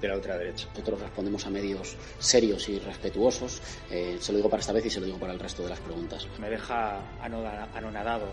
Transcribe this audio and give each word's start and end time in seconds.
de 0.00 0.08
la 0.08 0.16
ultraderecha. 0.16 0.68
Nosotros 0.70 1.00
respondemos 1.00 1.46
a 1.46 1.50
medios 1.50 1.96
serios 2.18 2.68
y 2.68 2.78
respetuosos. 2.78 3.62
Eh, 3.90 4.16
se 4.20 4.32
lo 4.32 4.38
digo 4.38 4.50
para 4.50 4.60
esta 4.60 4.72
vez 4.72 4.86
y 4.86 4.90
se 4.90 5.00
lo 5.00 5.06
digo 5.06 5.18
para 5.18 5.32
el 5.32 5.38
resto 5.38 5.62
de 5.62 5.70
las 5.70 5.80
preguntas. 5.80 6.26
Me 6.38 6.50
deja 6.50 7.00
anonadado. 7.20 8.26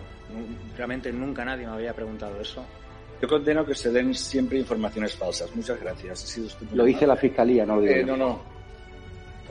Realmente 0.75 1.11
nunca 1.11 1.45
nadie 1.45 1.65
me 1.65 1.73
había 1.73 1.93
preguntado 1.93 2.39
eso. 2.39 2.63
Yo 3.21 3.27
condeno 3.27 3.65
que 3.65 3.75
se 3.75 3.91
den 3.91 4.13
siempre 4.13 4.59
informaciones 4.59 5.15
falsas. 5.15 5.55
Muchas 5.55 5.79
gracias. 5.79 6.23
Ha 6.23 6.27
sido 6.27 6.47
Lo 6.73 6.83
dice 6.83 7.07
la 7.07 7.15
Fiscalía, 7.15 7.65
no 7.65 7.77
lo 7.77 7.81
digo 7.81 7.93
eh. 7.93 8.05
No, 8.05 8.17
no. 8.17 8.55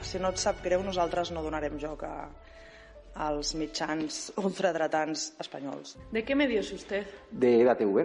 Si 0.05 0.19
no 0.21 0.29
et 0.29 0.37
sap 0.37 0.59
greu, 0.61 0.83
nosaltres 0.85 1.31
no 1.33 1.41
donarem 1.41 1.79
joc 1.81 2.03
a, 2.05 2.29
als 3.15 3.55
mitjans 3.57 4.35
ultradretans 4.37 5.31
espanyols. 5.41 5.97
¿De 6.13 6.25
qué 6.25 6.35
medio 6.35 6.61
es 6.61 6.73
usted? 6.73 7.07
De 7.31 7.63
EDATV. 7.63 8.05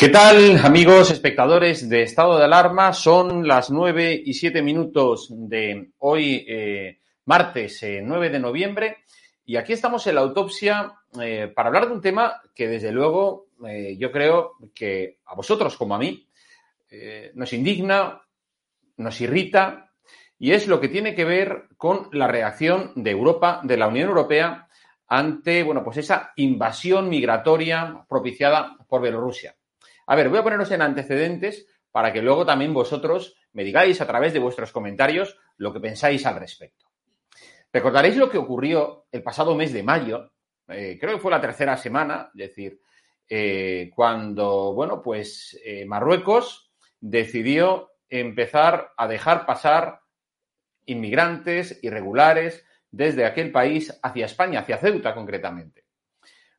¿Qué 0.00 0.08
tal, 0.08 0.56
amigos 0.64 1.10
espectadores 1.10 1.86
de 1.86 2.00
Estado 2.00 2.38
de 2.38 2.44
Alarma? 2.44 2.94
Son 2.94 3.46
las 3.46 3.70
9 3.70 4.22
y 4.24 4.32
7 4.32 4.62
minutos 4.62 5.28
de 5.30 5.90
hoy, 5.98 6.42
eh, 6.48 7.00
martes 7.26 7.82
eh, 7.82 8.00
9 8.02 8.30
de 8.30 8.38
noviembre, 8.38 8.96
y 9.44 9.56
aquí 9.56 9.74
estamos 9.74 10.06
en 10.06 10.14
la 10.14 10.22
autopsia 10.22 10.94
eh, 11.20 11.52
para 11.54 11.68
hablar 11.68 11.86
de 11.86 11.92
un 11.92 12.00
tema 12.00 12.40
que, 12.54 12.66
desde 12.66 12.92
luego, 12.92 13.48
eh, 13.68 13.94
yo 13.98 14.10
creo 14.10 14.54
que 14.74 15.18
a 15.26 15.34
vosotros 15.34 15.76
como 15.76 15.94
a 15.94 15.98
mí 15.98 16.26
nos 17.34 17.52
indigna, 17.52 18.22
nos 18.96 19.20
irrita, 19.20 19.92
y 20.38 20.52
es 20.52 20.66
lo 20.66 20.80
que 20.80 20.88
tiene 20.88 21.14
que 21.14 21.26
ver 21.26 21.68
con 21.76 22.08
la 22.12 22.26
reacción 22.26 22.92
de 22.96 23.10
Europa, 23.10 23.60
de 23.64 23.76
la 23.76 23.88
Unión 23.88 24.08
Europea, 24.08 24.66
ante, 25.10 25.64
bueno, 25.64 25.82
pues 25.82 25.98
esa 25.98 26.32
invasión 26.36 27.08
migratoria 27.08 28.06
propiciada 28.08 28.76
por 28.88 29.02
Bielorrusia. 29.02 29.56
A 30.06 30.14
ver, 30.14 30.28
voy 30.28 30.38
a 30.38 30.44
poneros 30.44 30.70
en 30.70 30.82
antecedentes 30.82 31.66
para 31.90 32.12
que 32.12 32.22
luego 32.22 32.46
también 32.46 32.72
vosotros 32.72 33.36
me 33.52 33.64
digáis 33.64 34.00
a 34.00 34.06
través 34.06 34.32
de 34.32 34.38
vuestros 34.38 34.70
comentarios 34.70 35.36
lo 35.56 35.72
que 35.72 35.80
pensáis 35.80 36.24
al 36.26 36.36
respecto. 36.36 36.86
Recordaréis 37.72 38.16
lo 38.16 38.30
que 38.30 38.38
ocurrió 38.38 39.06
el 39.10 39.24
pasado 39.24 39.56
mes 39.56 39.72
de 39.72 39.82
mayo, 39.82 40.30
eh, 40.68 40.96
creo 41.00 41.14
que 41.14 41.20
fue 41.20 41.32
la 41.32 41.40
tercera 41.40 41.76
semana, 41.76 42.30
es 42.32 42.48
decir, 42.48 42.80
eh, 43.28 43.90
cuando, 43.94 44.72
bueno, 44.74 45.02
pues 45.02 45.60
eh, 45.64 45.84
Marruecos 45.86 46.70
decidió 47.00 47.90
empezar 48.08 48.92
a 48.96 49.08
dejar 49.08 49.44
pasar 49.44 50.00
inmigrantes 50.86 51.80
irregulares 51.82 52.64
desde 52.90 53.24
aquel 53.24 53.52
país 53.52 53.98
hacia 54.02 54.26
España, 54.26 54.60
hacia 54.60 54.78
Ceuta 54.78 55.14
concretamente. 55.14 55.84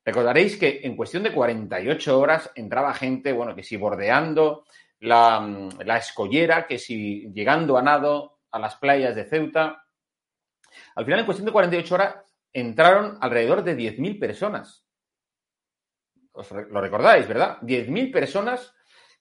Recordaréis 0.03 0.58
que 0.58 0.81
en 0.84 0.96
cuestión 0.96 1.24
de 1.24 1.34
48 1.34 2.19
horas 2.19 2.52
entraba 2.56 2.94
gente, 2.94 3.31
bueno, 3.34 3.56
que 3.56 3.64
si 3.64 3.78
bordeando 3.78 4.66
la, 5.00 5.70
la 5.86 5.97
escollera, 5.97 6.66
que 6.66 6.80
si 6.80 7.31
llegando 7.34 7.78
a 7.78 7.81
nado 7.81 8.40
a 8.52 8.59
las 8.59 8.75
playas 8.75 9.16
de 9.16 9.25
Ceuta. 9.25 9.86
Al 10.96 11.06
final, 11.06 11.20
en 11.20 11.25
cuestión 11.25 11.46
de 11.46 11.52
48 11.52 11.96
horas, 11.96 12.16
entraron 12.53 13.18
alrededor 13.22 13.64
de 13.64 13.78
10.000 13.78 14.20
personas. 14.20 14.86
Os 16.34 16.52
lo 16.52 16.81
recordáis, 16.81 17.28
¿verdad? 17.28 17.59
10.000 17.62 18.12
personas 18.12 18.74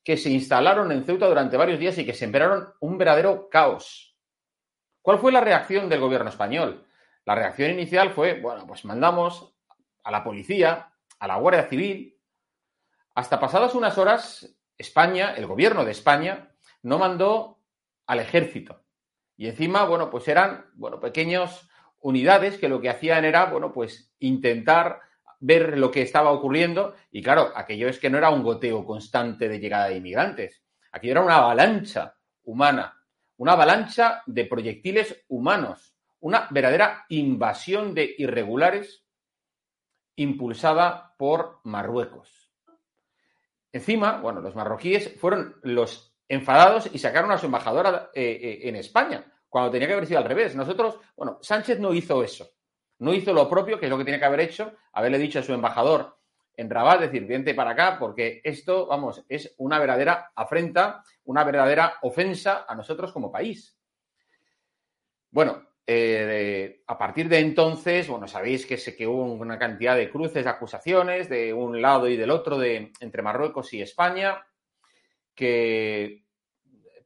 que 0.03 0.17
se 0.17 0.31
instalaron 0.31 0.91
en 0.93 1.05
Ceuta 1.05 1.27
durante 1.27 1.57
varios 1.57 1.79
días 1.79 1.99
y 1.99 2.07
que 2.07 2.15
sembraron 2.15 2.73
un 2.81 2.97
verdadero 2.97 3.49
caos. 3.51 4.17
¿Cuál 5.03 5.19
fue 5.19 5.33
la 5.33 5.41
reacción 5.41 5.89
del 5.89 6.01
gobierno 6.01 6.31
español? 6.31 6.87
La 7.31 7.37
reacción 7.37 7.71
inicial 7.71 8.11
fue, 8.11 8.41
bueno, 8.41 8.67
pues 8.67 8.85
mandamos 8.85 9.55
a 10.03 10.11
la 10.11 10.25
policía, 10.25 10.93
a 11.17 11.27
la 11.29 11.37
Guardia 11.37 11.69
Civil. 11.69 12.19
Hasta 13.15 13.39
pasadas 13.39 13.77
unas 13.77 13.97
horas, 13.99 14.53
España, 14.77 15.35
el 15.37 15.47
gobierno 15.47 15.85
de 15.85 15.93
España, 15.93 16.51
no 16.83 16.99
mandó 16.99 17.61
al 18.09 18.19
ejército. 18.19 18.83
Y 19.37 19.47
encima, 19.47 19.85
bueno, 19.85 20.11
pues 20.11 20.27
eran, 20.27 20.73
bueno, 20.75 20.99
pequeñas 20.99 21.69
unidades 22.01 22.59
que 22.59 22.69
lo 22.69 22.81
que 22.81 22.91
hacían 22.91 23.25
era, 23.25 23.45
bueno, 23.45 23.73
pues 23.73 24.13
intentar 24.19 24.99
ver 25.39 25.79
lo 25.79 25.93
que 25.93 26.03
estaba 26.03 26.33
ocurriendo. 26.33 26.97
Y 27.13 27.23
claro, 27.23 27.53
aquello 27.55 27.89
es 27.89 28.01
que 28.01 28.11
no 28.11 28.19
era 28.19 28.31
un 28.31 28.43
goteo 28.43 28.85
constante 28.85 29.49
de 29.49 29.61
llegada 29.61 29.87
de 29.87 29.99
inmigrantes. 29.99 30.65
Aquello 30.91 31.13
era 31.13 31.23
una 31.23 31.37
avalancha 31.37 32.17
humana, 32.43 33.01
una 33.37 33.53
avalancha 33.53 34.25
de 34.27 34.47
proyectiles 34.47 35.25
humanos, 35.29 35.95
una 36.21 36.49
verdadera 36.51 37.05
invasión 37.09 37.95
de 37.95 38.15
irregulares 38.19 39.05
impulsada 40.17 41.15
por 41.17 41.61
Marruecos. 41.65 42.53
Encima, 43.73 44.21
bueno, 44.21 44.41
los 44.41 44.55
marroquíes 44.55 45.17
fueron 45.19 45.57
los 45.63 46.15
enfadados 46.29 46.91
y 46.93 46.99
sacaron 46.99 47.31
a 47.31 47.39
su 47.39 47.47
embajadora 47.47 48.11
eh, 48.15 48.39
eh, 48.43 48.69
en 48.69 48.77
España, 48.77 49.25
cuando 49.49 49.71
tenía 49.71 49.87
que 49.87 49.95
haber 49.95 50.07
sido 50.07 50.19
al 50.19 50.25
revés. 50.25 50.55
Nosotros, 50.55 50.99
bueno, 51.17 51.39
Sánchez 51.41 51.79
no 51.79 51.95
hizo 51.95 52.23
eso. 52.23 52.51
No 52.99 53.15
hizo 53.15 53.33
lo 53.33 53.49
propio, 53.49 53.79
que 53.79 53.87
es 53.87 53.91
lo 53.91 53.97
que 53.97 54.05
tenía 54.05 54.21
que 54.21 54.27
haber 54.27 54.41
hecho, 54.41 54.75
haberle 54.93 55.19
dicho 55.19 55.39
a 55.39 55.43
su 55.43 55.55
embajador 55.55 56.19
en 56.55 56.69
Rabat, 56.69 57.01
decir, 57.01 57.27
vente 57.27 57.55
para 57.55 57.71
acá, 57.71 57.99
porque 57.99 58.43
esto, 58.45 58.87
vamos, 58.87 59.25
es 59.29 59.55
una 59.57 59.79
verdadera 59.79 60.33
afrenta, 60.35 61.03
una 61.25 61.43
verdadera 61.43 61.95
ofensa 62.03 62.67
a 62.69 62.75
nosotros 62.75 63.13
como 63.13 63.33
país. 63.33 63.79
Bueno, 65.31 65.70
eh, 65.87 66.83
a 66.87 66.99
partir 66.99 67.29
de 67.29 67.39
entonces, 67.39 68.09
bueno, 68.09 68.29
sabéis 68.29 68.67
que, 68.67 68.77
se, 68.77 68.97
que 68.97 69.07
hubo 69.07 69.25
una 69.25 69.59
cantidad 69.59 69.97
de 69.97 70.11
cruces 70.11 70.45
de 70.45 70.51
acusaciones 70.51 71.29
de 71.29 71.53
un 71.53 71.81
lado 71.83 72.09
y 72.09 72.17
del 72.17 72.31
otro 72.31 72.59
de, 72.59 72.93
entre 73.01 73.23
Marruecos 73.23 73.73
y 73.75 73.83
España, 73.83 74.45
que 75.35 76.25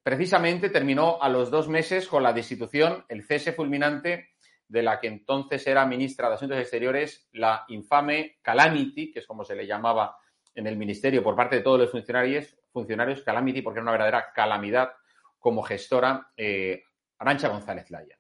precisamente 0.02 0.68
terminó 0.68 1.18
a 1.22 1.28
los 1.28 1.50
dos 1.50 1.68
meses 1.68 2.06
con 2.08 2.22
la 2.22 2.32
destitución, 2.32 3.04
el 3.08 3.24
cese 3.24 3.52
fulminante 3.52 4.34
de 4.68 4.82
la 4.82 5.00
que 5.00 5.06
entonces 5.06 5.66
era 5.66 5.86
ministra 5.86 6.28
de 6.28 6.34
Asuntos 6.34 6.58
Exteriores, 6.58 7.28
la 7.32 7.64
infame 7.68 8.38
Calamity, 8.42 9.12
que 9.12 9.20
es 9.20 9.26
como 9.26 9.44
se 9.44 9.54
le 9.54 9.66
llamaba 9.66 10.16
en 10.54 10.66
el 10.66 10.76
ministerio 10.76 11.22
por 11.22 11.36
parte 11.36 11.56
de 11.56 11.62
todos 11.62 11.78
los 11.78 11.90
funcionarios, 11.90 12.56
funcionarios 12.72 13.22
Calamity, 13.22 13.62
porque 13.62 13.78
era 13.78 13.82
una 13.82 13.92
verdadera 13.92 14.32
calamidad 14.34 14.92
como 15.38 15.62
gestora 15.62 16.30
eh, 16.36 16.82
Arancha 17.18 17.48
González 17.48 17.90
Laya. 17.90 18.18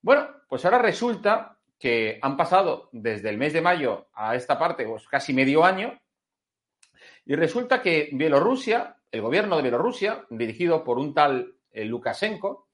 Bueno, 0.00 0.28
pues 0.48 0.64
ahora 0.64 0.78
resulta 0.78 1.58
que 1.78 2.18
han 2.22 2.36
pasado 2.36 2.88
desde 2.92 3.28
el 3.30 3.38
mes 3.38 3.52
de 3.52 3.60
mayo 3.60 4.08
a 4.12 4.34
esta 4.34 4.58
parte 4.58 4.84
pues 4.84 5.06
casi 5.08 5.32
medio 5.32 5.64
año 5.64 5.98
y 7.24 7.34
resulta 7.34 7.82
que 7.82 8.08
Bielorrusia, 8.12 8.96
el 9.10 9.20
gobierno 9.20 9.56
de 9.56 9.62
Bielorrusia, 9.62 10.24
dirigido 10.30 10.82
por 10.82 10.98
un 10.98 11.14
tal 11.14 11.54
eh, 11.70 11.84
Lukashenko, 11.84 12.68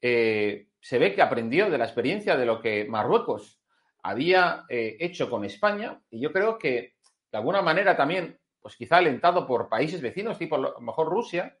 eh, 0.00 0.68
se 0.80 0.98
ve 0.98 1.14
que 1.14 1.22
aprendió 1.22 1.70
de 1.70 1.78
la 1.78 1.84
experiencia 1.84 2.36
de 2.36 2.44
lo 2.44 2.60
que 2.60 2.84
Marruecos 2.84 3.60
había 4.02 4.64
eh, 4.68 4.96
hecho 5.00 5.30
con 5.30 5.44
España 5.44 6.02
y 6.10 6.20
yo 6.20 6.32
creo 6.32 6.58
que 6.58 6.96
de 7.32 7.38
alguna 7.38 7.62
manera 7.62 7.96
también, 7.96 8.38
pues 8.60 8.76
quizá 8.76 8.98
alentado 8.98 9.46
por 9.46 9.68
países 9.68 10.02
vecinos, 10.02 10.38
tipo 10.38 10.56
a 10.56 10.58
lo 10.58 10.80
mejor 10.80 11.08
Rusia, 11.08 11.56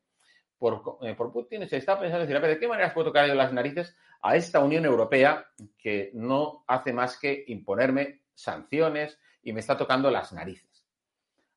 por, 0.64 0.98
por 1.14 1.30
Putin, 1.30 1.68
se 1.68 1.76
está 1.76 2.00
pensando 2.00 2.20
decir, 2.20 2.36
a 2.36 2.40
ver, 2.40 2.52
¿de 2.52 2.58
qué 2.58 2.66
manera 2.66 2.94
puedo 2.94 3.08
tocar 3.08 3.28
las 3.28 3.52
narices 3.52 3.94
a 4.22 4.34
esta 4.34 4.60
Unión 4.60 4.86
Europea 4.86 5.46
que 5.76 6.10
no 6.14 6.64
hace 6.66 6.94
más 6.94 7.18
que 7.18 7.44
imponerme 7.48 8.22
sanciones 8.32 9.20
y 9.42 9.52
me 9.52 9.60
está 9.60 9.76
tocando 9.76 10.10
las 10.10 10.32
narices? 10.32 10.86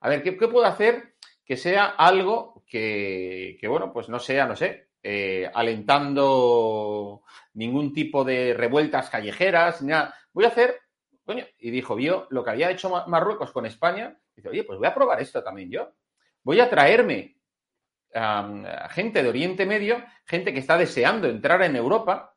A 0.01 0.09
ver, 0.09 0.23
¿qué, 0.23 0.33
puedo 0.33 0.65
hacer 0.65 1.13
que 1.45 1.55
sea 1.55 1.85
algo 1.85 2.65
que, 2.67 3.57
que, 3.61 3.67
bueno, 3.69 3.93
pues 3.93 4.09
no 4.09 4.19
sea, 4.19 4.45
no 4.45 4.57
sé, 4.57 4.89
eh, 5.01 5.49
alentando 5.53 7.21
ningún 7.53 7.93
tipo 7.93 8.25
de 8.25 8.53
revueltas 8.53 9.09
callejeras, 9.09 9.81
ni 9.81 9.91
nada. 9.91 10.13
Voy 10.33 10.43
a 10.43 10.49
hacer, 10.49 10.81
coño, 11.23 11.45
y 11.59 11.71
dijo, 11.71 11.95
vio 11.95 12.27
lo 12.29 12.43
que 12.43 12.49
había 12.49 12.71
hecho 12.71 12.89
Marruecos 13.07 13.53
con 13.53 13.65
España, 13.65 14.19
dice, 14.35 14.49
oye, 14.49 14.65
pues 14.65 14.77
voy 14.77 14.87
a 14.89 14.93
probar 14.93 15.21
esto 15.21 15.41
también 15.41 15.71
yo. 15.71 15.93
Voy 16.43 16.59
a 16.59 16.69
traerme 16.69 17.36
gente 18.89 19.21
de 19.21 19.29
Oriente 19.29 19.65
Medio, 19.65 20.03
gente 20.25 20.53
que 20.53 20.59
está 20.59 20.77
deseando 20.77 21.27
entrar 21.27 21.61
en 21.61 21.75
Europa, 21.75 22.35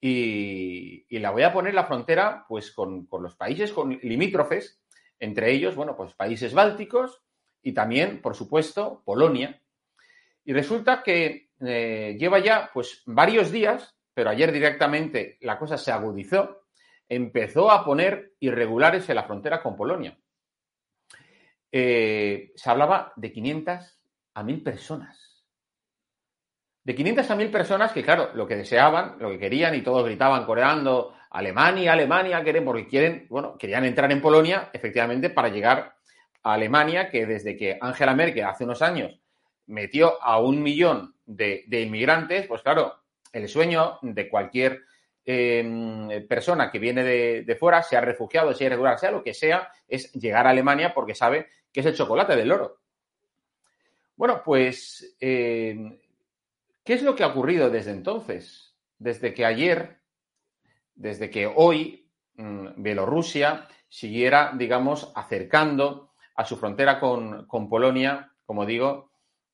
y, 0.00 1.18
la 1.18 1.30
voy 1.30 1.42
a 1.42 1.52
poner 1.52 1.74
la 1.74 1.84
frontera, 1.84 2.44
pues, 2.48 2.70
con, 2.72 3.06
con 3.06 3.22
los 3.22 3.34
países 3.34 3.72
con 3.72 3.98
limítrofes, 4.02 4.80
entre 5.18 5.52
ellos, 5.52 5.74
bueno, 5.74 5.96
pues 5.96 6.14
países 6.14 6.52
bálticos 6.52 7.22
y 7.62 7.72
también, 7.72 8.20
por 8.20 8.34
supuesto, 8.34 9.02
Polonia. 9.04 9.60
Y 10.44 10.52
resulta 10.52 11.02
que 11.02 11.50
eh, 11.60 12.16
lleva 12.18 12.38
ya 12.38 12.70
pues 12.72 13.02
varios 13.06 13.50
días, 13.50 13.96
pero 14.14 14.30
ayer 14.30 14.52
directamente 14.52 15.38
la 15.40 15.58
cosa 15.58 15.78
se 15.78 15.90
agudizó, 15.90 16.66
empezó 17.08 17.70
a 17.70 17.84
poner 17.84 18.34
irregulares 18.40 19.08
en 19.08 19.16
la 19.16 19.24
frontera 19.24 19.62
con 19.62 19.76
Polonia. 19.76 20.18
Eh, 21.72 22.52
se 22.54 22.70
hablaba 22.70 23.12
de 23.16 23.32
500 23.32 23.95
a 24.36 24.42
1000 24.42 24.62
personas. 24.62 25.44
De 26.84 26.94
500 26.94 27.30
a 27.30 27.36
1000 27.36 27.50
personas 27.50 27.92
que, 27.92 28.02
claro, 28.02 28.30
lo 28.34 28.46
que 28.46 28.54
deseaban, 28.54 29.16
lo 29.18 29.30
que 29.30 29.38
querían 29.38 29.74
y 29.74 29.80
todos 29.80 30.04
gritaban 30.04 30.44
coreando 30.44 31.14
Alemania, 31.30 31.94
Alemania, 31.94 32.42
quieren, 32.42 32.64
porque 32.64 32.86
quieren, 32.86 33.26
bueno, 33.30 33.56
querían 33.58 33.86
entrar 33.86 34.12
en 34.12 34.20
Polonia, 34.20 34.68
efectivamente, 34.74 35.30
para 35.30 35.48
llegar 35.48 35.96
a 36.42 36.52
Alemania, 36.52 37.08
que 37.08 37.24
desde 37.24 37.56
que 37.56 37.78
Angela 37.80 38.14
Merkel 38.14 38.44
hace 38.44 38.64
unos 38.64 38.82
años 38.82 39.18
metió 39.68 40.22
a 40.22 40.38
un 40.38 40.62
millón 40.62 41.14
de, 41.24 41.64
inmigrantes, 41.70 42.46
pues 42.46 42.60
claro, 42.60 42.94
el 43.32 43.48
sueño 43.48 43.98
de 44.02 44.28
cualquier 44.28 44.82
eh, 45.24 46.26
persona 46.28 46.70
que 46.70 46.78
viene 46.78 47.02
de, 47.02 47.42
de, 47.42 47.56
fuera, 47.56 47.82
sea 47.82 48.02
refugiado, 48.02 48.52
sea 48.52 48.66
irregular, 48.66 48.98
sea 48.98 49.10
lo 49.10 49.24
que 49.24 49.32
sea, 49.32 49.70
es 49.88 50.12
llegar 50.12 50.46
a 50.46 50.50
Alemania 50.50 50.92
porque 50.94 51.14
sabe 51.14 51.48
que 51.72 51.80
es 51.80 51.86
el 51.86 51.96
chocolate 51.96 52.36
del 52.36 52.52
oro. 52.52 52.80
Bueno, 54.16 54.40
pues, 54.42 55.14
eh, 55.20 56.00
¿qué 56.82 56.94
es 56.94 57.02
lo 57.02 57.14
que 57.14 57.22
ha 57.22 57.28
ocurrido 57.28 57.68
desde 57.68 57.90
entonces? 57.90 58.74
Desde 58.98 59.34
que 59.34 59.44
ayer, 59.44 60.00
desde 60.94 61.28
que 61.28 61.46
hoy 61.46 62.10
mmm, 62.36 62.68
Bielorrusia 62.76 63.68
siguiera, 63.88 64.52
digamos, 64.56 65.12
acercando 65.14 66.14
a 66.34 66.46
su 66.46 66.56
frontera 66.56 66.98
con, 66.98 67.46
Polonia, 67.68 68.32
como 68.46 68.64
digo, 68.64 69.12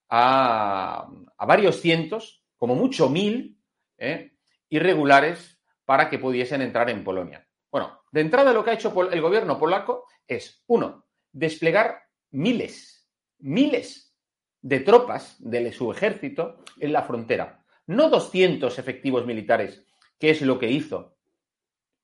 a, 0.09 1.09
a, 1.37 1.47
varios 1.47 1.81
cientos, 1.81 2.45
como 2.57 2.77
mucho 2.77 3.09
mil, 3.09 3.59
¿eh? 3.99 4.37
irregulares 4.69 5.61
para 5.85 6.09
que 6.09 6.21
pudiesen 6.21 6.63
entrar 6.63 6.89
en 6.89 7.03
Polonia. 7.03 7.47
Bueno, 7.71 8.03
de 8.13 8.21
entrada 8.21 8.53
lo 8.53 8.65
que 8.65 8.71
ha 8.71 8.75
hecho 8.75 8.95
el 9.11 9.21
gobierno 9.21 9.59
polaco 9.59 10.07
es, 10.27 10.63
uno, 10.69 11.07
desplegar 11.33 12.03
miles, 12.31 13.09
miles 13.39 14.12
de 14.63 14.81
tropas 14.81 15.37
de 15.41 15.73
su 15.73 15.91
ejército 15.91 16.65
en 16.79 16.93
la 16.93 17.03
frontera. 17.03 17.65
No 17.87 18.09
200 18.09 18.79
efectivos 18.79 19.27
militares, 19.27 19.85
que 20.19 20.31
es 20.31 20.41
lo 20.41 20.59
que 20.59 20.71
hizo, 20.71 21.17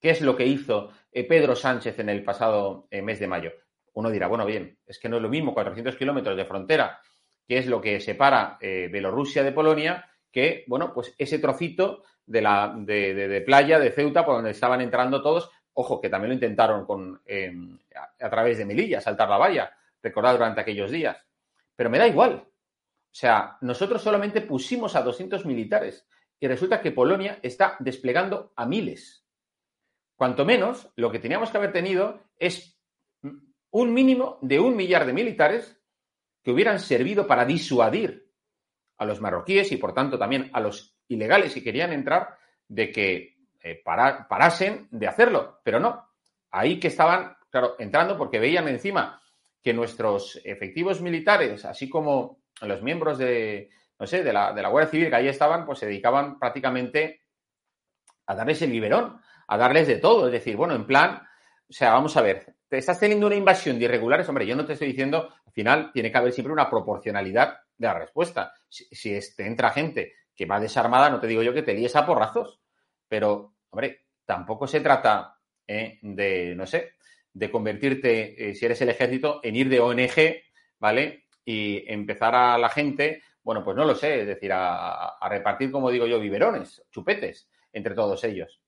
que 0.00 0.10
es 0.10 0.20
lo 0.20 0.36
que 0.36 0.46
hizo 0.46 0.90
eh, 1.12 1.24
Pedro 1.24 1.54
Sánchez 1.54 1.98
en 2.00 2.08
el 2.08 2.24
pasado 2.24 2.88
eh, 2.90 3.00
mes 3.00 3.20
de 3.20 3.28
mayo. 3.28 3.52
Uno 3.94 4.10
dirá, 4.10 4.26
bueno, 4.26 4.44
bien, 4.44 4.78
es 4.86 4.98
que 4.98 5.08
no 5.08 5.16
es 5.16 5.22
lo 5.22 5.28
mismo 5.28 5.54
400 5.54 5.96
kilómetros 5.96 6.36
de 6.36 6.44
frontera, 6.44 7.00
que 7.46 7.58
es 7.58 7.66
lo 7.66 7.80
que 7.80 8.00
separa 8.00 8.58
eh, 8.60 8.88
Bielorrusia 8.92 9.42
de 9.42 9.52
Polonia, 9.52 10.04
que, 10.30 10.64
bueno, 10.66 10.92
pues 10.92 11.14
ese 11.16 11.38
trocito 11.38 12.02
de, 12.26 12.42
la, 12.42 12.74
de, 12.76 13.14
de, 13.14 13.40
playa 13.40 13.78
de 13.78 13.90
Ceuta 13.90 14.24
por 14.24 14.34
donde 14.34 14.50
estaban 14.50 14.80
entrando 14.80 15.22
todos, 15.22 15.50
ojo, 15.72 16.00
que 16.00 16.10
también 16.10 16.30
lo 16.30 16.34
intentaron 16.34 16.84
con, 16.84 17.22
eh, 17.24 17.52
a, 17.96 18.26
a, 18.26 18.30
través 18.30 18.58
de 18.58 18.66
Melilla, 18.66 19.00
saltar 19.00 19.28
la 19.28 19.38
valla, 19.38 19.72
recordad 20.02 20.32
durante 20.32 20.60
aquellos 20.60 20.90
días. 20.90 21.27
Pero 21.78 21.90
me 21.90 21.98
da 21.98 22.08
igual. 22.08 22.42
O 22.42 23.14
sea, 23.14 23.56
nosotros 23.60 24.02
solamente 24.02 24.40
pusimos 24.40 24.96
a 24.96 25.02
200 25.02 25.46
militares 25.46 26.08
y 26.40 26.48
resulta 26.48 26.80
que 26.80 26.90
Polonia 26.90 27.38
está 27.40 27.76
desplegando 27.78 28.52
a 28.56 28.66
miles. 28.66 29.24
Cuanto 30.16 30.44
menos, 30.44 30.90
lo 30.96 31.12
que 31.12 31.20
teníamos 31.20 31.52
que 31.52 31.56
haber 31.56 31.72
tenido 31.72 32.24
es 32.36 32.76
un 33.70 33.94
mínimo 33.94 34.40
de 34.42 34.58
un 34.58 34.74
millar 34.74 35.06
de 35.06 35.12
militares 35.12 35.80
que 36.42 36.50
hubieran 36.50 36.80
servido 36.80 37.28
para 37.28 37.44
disuadir 37.44 38.28
a 38.96 39.06
los 39.06 39.20
marroquíes 39.20 39.70
y, 39.70 39.76
por 39.76 39.94
tanto, 39.94 40.18
también 40.18 40.50
a 40.54 40.60
los 40.60 40.98
ilegales 41.06 41.54
que 41.54 41.62
querían 41.62 41.92
entrar 41.92 42.36
de 42.66 42.90
que 42.90 43.38
eh, 43.62 43.80
para, 43.84 44.26
parasen 44.26 44.88
de 44.90 45.06
hacerlo. 45.06 45.60
Pero 45.62 45.78
no. 45.78 46.08
Ahí 46.50 46.80
que 46.80 46.88
estaban, 46.88 47.36
claro, 47.50 47.76
entrando 47.78 48.18
porque 48.18 48.40
veían 48.40 48.66
encima 48.66 49.22
que 49.62 49.72
nuestros 49.72 50.40
efectivos 50.44 51.00
militares, 51.00 51.64
así 51.64 51.88
como 51.88 52.42
los 52.62 52.82
miembros 52.82 53.18
de, 53.18 53.70
no 53.98 54.06
sé, 54.06 54.22
de 54.22 54.32
la, 54.32 54.52
de 54.52 54.62
la 54.62 54.68
Guardia 54.68 54.90
Civil 54.90 55.10
que 55.10 55.16
ahí 55.16 55.28
estaban, 55.28 55.66
pues 55.66 55.78
se 55.78 55.86
dedicaban 55.86 56.38
prácticamente 56.38 57.22
a 58.26 58.34
darles 58.34 58.62
el 58.62 58.70
liberón, 58.70 59.20
a 59.46 59.56
darles 59.56 59.86
de 59.86 59.96
todo. 59.96 60.26
Es 60.26 60.32
decir, 60.32 60.56
bueno, 60.56 60.74
en 60.74 60.86
plan, 60.86 61.22
o 61.68 61.72
sea, 61.72 61.92
vamos 61.92 62.16
a 62.16 62.22
ver, 62.22 62.54
te 62.68 62.78
estás 62.78 63.00
teniendo 63.00 63.26
una 63.26 63.36
invasión 63.36 63.78
de 63.78 63.86
irregulares, 63.86 64.28
hombre, 64.28 64.46
yo 64.46 64.54
no 64.54 64.64
te 64.64 64.74
estoy 64.74 64.88
diciendo, 64.88 65.32
al 65.44 65.52
final 65.52 65.90
tiene 65.92 66.12
que 66.12 66.18
haber 66.18 66.32
siempre 66.32 66.52
una 66.52 66.68
proporcionalidad 66.68 67.58
de 67.76 67.86
la 67.86 67.94
respuesta. 67.94 68.52
Si, 68.68 68.84
si 68.94 69.34
te 69.34 69.46
entra 69.46 69.70
gente 69.70 70.14
que 70.34 70.46
va 70.46 70.60
desarmada, 70.60 71.10
no 71.10 71.18
te 71.18 71.26
digo 71.26 71.42
yo 71.42 71.54
que 71.54 71.62
te 71.62 71.74
líes 71.74 71.96
a 71.96 72.06
porrazos, 72.06 72.60
pero, 73.08 73.54
hombre, 73.70 74.06
tampoco 74.24 74.66
se 74.66 74.80
trata 74.80 75.38
eh, 75.66 75.98
de, 76.02 76.54
no 76.54 76.66
sé, 76.66 76.94
de 77.32 77.50
convertirte, 77.50 78.50
eh, 78.50 78.54
si 78.54 78.64
eres 78.66 78.80
el 78.80 78.88
ejército, 78.88 79.40
en 79.42 79.56
ir 79.56 79.68
de 79.68 79.80
ONG, 79.80 80.42
¿vale? 80.78 81.24
Y 81.44 81.84
empezar 81.90 82.34
a 82.34 82.58
la 82.58 82.68
gente, 82.68 83.22
bueno, 83.42 83.64
pues 83.64 83.76
no 83.76 83.84
lo 83.84 83.94
sé, 83.94 84.20
es 84.20 84.26
decir, 84.26 84.50
a, 84.52 85.18
repartir, 85.28 85.70
como 85.70 85.90
digo 85.90 86.06
yo, 86.06 86.20
biberones, 86.20 86.82
chupetes 86.90 87.48
entre 87.72 87.94
todos 87.94 88.24
ellos. 88.24 88.60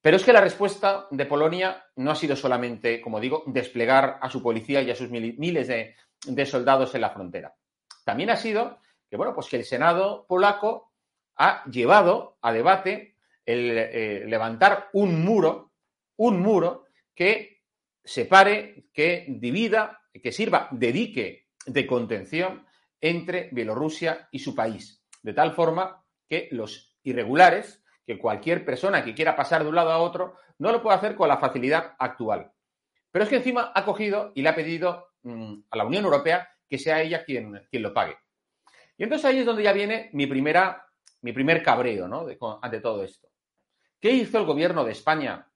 Pero 0.00 0.16
es 0.16 0.24
que 0.24 0.32
la 0.32 0.40
respuesta 0.40 1.06
de 1.10 1.26
Polonia 1.26 1.84
no 1.96 2.10
ha 2.10 2.14
sido 2.14 2.36
solamente, 2.36 3.00
como 3.00 3.20
digo, 3.20 3.42
desplegar 3.46 4.18
a 4.20 4.30
su 4.30 4.42
policía 4.42 4.82
y 4.82 4.90
a 4.90 4.94
sus 4.94 5.10
miles 5.10 5.68
de, 5.68 5.94
de 6.26 6.46
soldados 6.46 6.94
en 6.94 7.00
la 7.00 7.10
frontera. 7.10 7.54
También 8.04 8.30
ha 8.30 8.36
sido 8.36 8.78
que, 9.08 9.16
bueno, 9.16 9.34
pues 9.34 9.48
que 9.48 9.56
el 9.56 9.64
Senado 9.64 10.26
polaco 10.26 10.92
ha 11.36 11.64
llevado 11.64 12.36
a 12.42 12.52
debate 12.52 13.16
el 13.46 13.78
eh, 13.78 14.24
levantar 14.26 14.88
un 14.92 15.24
muro, 15.24 15.72
un 16.16 16.40
muro 16.40 16.87
que 17.18 17.64
separe, 18.04 18.90
que 18.94 19.26
divida, 19.26 20.04
que 20.22 20.30
sirva 20.30 20.68
de 20.70 20.92
dique 20.92 21.48
de 21.66 21.84
contención 21.84 22.64
entre 23.00 23.48
Bielorrusia 23.50 24.28
y 24.30 24.38
su 24.38 24.54
país. 24.54 25.04
De 25.20 25.32
tal 25.32 25.52
forma 25.52 26.04
que 26.28 26.48
los 26.52 26.96
irregulares, 27.02 27.82
que 28.06 28.20
cualquier 28.20 28.64
persona 28.64 29.04
que 29.04 29.14
quiera 29.14 29.34
pasar 29.34 29.64
de 29.64 29.68
un 29.68 29.74
lado 29.74 29.90
a 29.90 29.98
otro, 29.98 30.36
no 30.58 30.70
lo 30.70 30.80
puede 30.80 30.96
hacer 30.96 31.16
con 31.16 31.26
la 31.26 31.38
facilidad 31.38 31.96
actual. 31.98 32.52
Pero 33.10 33.24
es 33.24 33.28
que 33.28 33.36
encima 33.38 33.72
ha 33.74 33.84
cogido 33.84 34.30
y 34.36 34.42
le 34.42 34.50
ha 34.50 34.54
pedido 34.54 35.08
mmm, 35.22 35.62
a 35.72 35.76
la 35.76 35.86
Unión 35.86 36.04
Europea 36.04 36.48
que 36.68 36.78
sea 36.78 37.02
ella 37.02 37.24
quien, 37.24 37.66
quien 37.68 37.82
lo 37.82 37.92
pague. 37.92 38.16
Y 38.96 39.02
entonces 39.02 39.24
ahí 39.24 39.40
es 39.40 39.46
donde 39.46 39.64
ya 39.64 39.72
viene 39.72 40.08
mi, 40.12 40.28
primera, 40.28 40.86
mi 41.22 41.32
primer 41.32 41.64
cabreo 41.64 42.06
¿no? 42.06 42.28
ante 42.62 42.80
todo 42.80 43.02
esto. 43.02 43.28
¿Qué 43.98 44.12
hizo 44.12 44.38
el 44.38 44.44
gobierno 44.44 44.84
de 44.84 44.92
España 44.92 45.48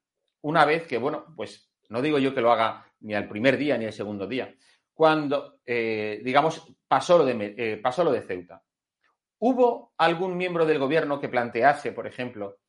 una 0.43 0.65
vez 0.65 0.87
que, 0.87 0.99
bueno, 0.99 1.27
pues 1.37 1.73
no 1.89 2.03
digo 2.03 2.19
yo 2.19 2.35
que 2.35 2.41
lo 2.41 2.53
haga 2.53 2.87
ni 3.01 3.15
al 3.15 3.29
primer 3.29 3.57
día 3.57 3.77
ni 3.77 3.87
al 3.87 3.93
segundo 3.93 4.27
día, 4.27 4.55
cuando, 4.93 5.61
eh, 5.65 6.21
digamos, 6.25 6.67
pasó 6.87 7.19
lo, 7.19 7.25
de, 7.25 7.55
eh, 7.57 7.77
pasó 7.79 8.05
lo 8.05 8.13
de 8.13 8.23
Ceuta? 8.23 8.63
¿Hubo 9.39 9.95
algún 9.99 10.37
miembro 10.37 10.65
del 10.65 10.79
gobierno 10.79 11.21
que 11.21 11.29
plantease, 11.29 11.93
por 11.93 12.07
ejemplo, 12.07 12.61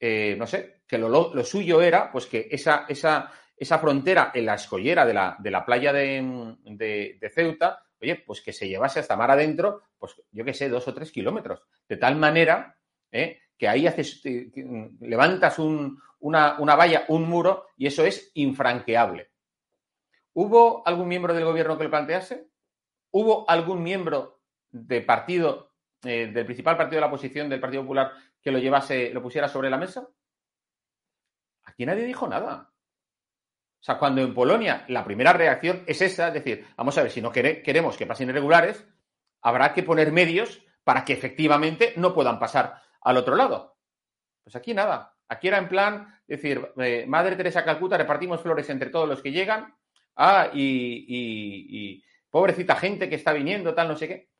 eh, 0.00 0.36
no 0.38 0.46
sé, 0.46 0.82
que 0.86 0.98
lo, 0.98 1.44
suyo 1.44 1.82
era, 1.82 2.10
pues 2.10 2.26
que 2.26 2.48
esa, 2.50 2.86
esa, 2.88 3.30
esa 3.56 3.78
frontera 3.78 4.30
en 4.34 4.46
la 4.46 4.54
escollera 4.54 5.04
de 5.04 5.14
la, 5.14 5.36
de 5.38 5.50
la 5.50 5.64
playa 5.64 5.92
de, 5.92 6.56
de, 6.64 7.18
de, 7.20 7.30
Ceuta, 7.30 7.84
oye, 8.00 8.16
pues 8.16 8.40
que 8.40 8.52
se 8.52 8.68
llevase 8.68 9.00
hasta 9.00 9.16
mar 9.16 9.30
adentro, 9.30 9.82
pues 9.98 10.14
yo 10.30 10.44
qué 10.44 10.54
sé, 10.54 10.68
dos 10.68 10.86
o 10.88 10.94
tres 10.94 11.12
kilómetros. 11.12 11.62
De 11.88 11.96
tal 11.96 12.16
manera 12.16 12.76
¿eh? 13.14 13.38
Que 13.58 13.68
ahí 13.68 13.86
haces, 13.86 14.22
levantas 15.00 15.58
un, 15.58 16.00
una, 16.20 16.58
una 16.58 16.74
valla, 16.74 17.04
un 17.08 17.28
muro, 17.28 17.66
y 17.76 17.86
eso 17.86 18.04
es 18.04 18.30
infranqueable. 18.34 19.30
¿Hubo 20.32 20.86
algún 20.86 21.08
miembro 21.08 21.34
del 21.34 21.44
gobierno 21.44 21.78
que 21.78 21.84
lo 21.84 21.90
plantease? 21.90 22.48
¿Hubo 23.12 23.48
algún 23.48 23.82
miembro 23.82 24.40
de 24.70 25.00
partido, 25.02 25.74
eh, 26.02 26.26
del 26.32 26.44
principal 26.44 26.76
partido 26.76 26.96
de 26.96 27.00
la 27.02 27.06
oposición, 27.06 27.48
del 27.48 27.60
Partido 27.60 27.82
Popular, 27.82 28.12
que 28.42 28.50
lo 28.50 28.58
llevase, 28.58 29.10
lo 29.14 29.22
pusiera 29.22 29.48
sobre 29.48 29.70
la 29.70 29.78
mesa? 29.78 30.08
Aquí 31.64 31.86
nadie 31.86 32.04
dijo 32.04 32.26
nada. 32.26 32.72
O 33.80 33.84
sea, 33.84 33.98
cuando 33.98 34.22
en 34.22 34.34
Polonia 34.34 34.84
la 34.88 35.04
primera 35.04 35.32
reacción 35.32 35.84
es 35.86 36.00
esa, 36.02 36.28
es 36.28 36.34
decir, 36.34 36.66
vamos 36.76 36.96
a 36.98 37.02
ver, 37.02 37.10
si 37.10 37.20
no 37.20 37.30
queremos 37.30 37.96
que 37.96 38.06
pasen 38.06 38.30
irregulares, 38.30 38.84
habrá 39.42 39.72
que 39.74 39.82
poner 39.82 40.10
medios 40.10 40.62
para 40.84 41.04
que 41.04 41.12
efectivamente 41.12 41.92
no 41.96 42.14
puedan 42.14 42.38
pasar 42.38 42.82
al 43.04 43.16
otro 43.16 43.36
lado. 43.36 43.76
Pues 44.42 44.56
aquí 44.56 44.74
nada. 44.74 45.14
Aquí 45.28 45.48
era 45.48 45.58
en 45.58 45.68
plan, 45.68 46.20
decir, 46.26 46.72
eh, 46.76 47.06
Madre 47.06 47.36
Teresa 47.36 47.64
Calcuta, 47.64 47.96
repartimos 47.96 48.40
flores 48.40 48.68
entre 48.70 48.90
todos 48.90 49.08
los 49.08 49.22
que 49.22 49.32
llegan. 49.32 49.74
Ah, 50.16 50.50
y, 50.52 51.06
y, 51.08 51.66
y 51.78 52.04
pobrecita 52.28 52.76
gente 52.76 53.08
que 53.08 53.16
está 53.16 53.32
viniendo, 53.32 53.74
tal, 53.74 53.88
no 53.88 53.96
sé 53.96 54.08
qué. 54.08 54.30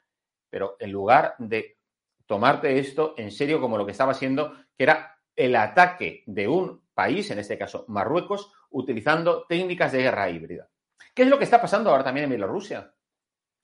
Pero 0.50 0.76
en 0.78 0.92
lugar 0.92 1.35
de 1.38 1.78
tomarte 2.26 2.78
esto 2.78 3.14
en 3.16 3.30
serio 3.30 3.61
como 3.61 3.78
lo 3.78 3.85
que 3.85 3.92
estaba 3.92 4.14
siendo, 4.14 4.52
que 4.76 4.85
era 4.85 5.18
el 5.35 5.56
ataque 5.56 6.23
de 6.26 6.47
un 6.47 6.85
país, 6.94 7.30
en 7.30 7.38
este 7.38 7.59
caso 7.59 7.85
Marruecos, 7.88 8.52
utilizando 8.71 9.47
técnicas 9.47 9.92
de 9.92 10.02
guerra 10.02 10.30
híbrida. 10.30 10.68
¿Qué 11.14 11.23
es 11.23 11.28
lo 11.28 11.38
que 11.38 11.44
está 11.44 11.61
pasando 11.61 11.90
ahora 11.90 12.04
también 12.04 12.25
en 12.25 12.30
Bielorrusia 12.30 12.92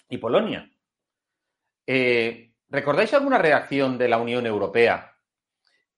y 0.09 0.19
Polonia? 0.19 0.71
Eh, 1.87 2.50
¿Recordáis 2.71 3.13
alguna 3.15 3.39
reacción 3.39 3.99
de 3.99 4.09
la 4.09 4.19
Unión 4.19 4.47
Europea, 4.47 5.17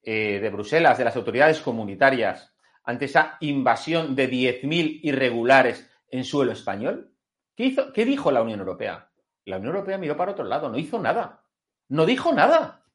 eh, 0.02 0.40
de 0.40 0.50
Bruselas, 0.50 0.96
de 0.96 1.04
las 1.04 1.16
autoridades 1.16 1.60
comunitarias, 1.60 2.54
ante 2.82 3.04
esa 3.04 3.36
invasión 3.40 4.16
de 4.16 4.30
10.000 4.30 5.00
irregulares 5.02 5.90
en 6.08 6.24
suelo 6.24 6.50
español? 6.52 7.14
¿Qué, 7.54 7.64
hizo, 7.64 7.92
¿Qué 7.92 8.06
dijo 8.06 8.30
la 8.32 8.42
Unión 8.42 8.60
Europea? 8.60 9.10
La 9.44 9.58
Unión 9.58 9.74
Europea 9.74 9.98
miró 9.98 10.16
para 10.16 10.32
otro 10.32 10.44
lado, 10.44 10.70
no 10.70 10.78
hizo 10.78 10.98
nada. 10.98 11.44
No 11.88 12.06
dijo 12.06 12.32
nada. 12.32 12.86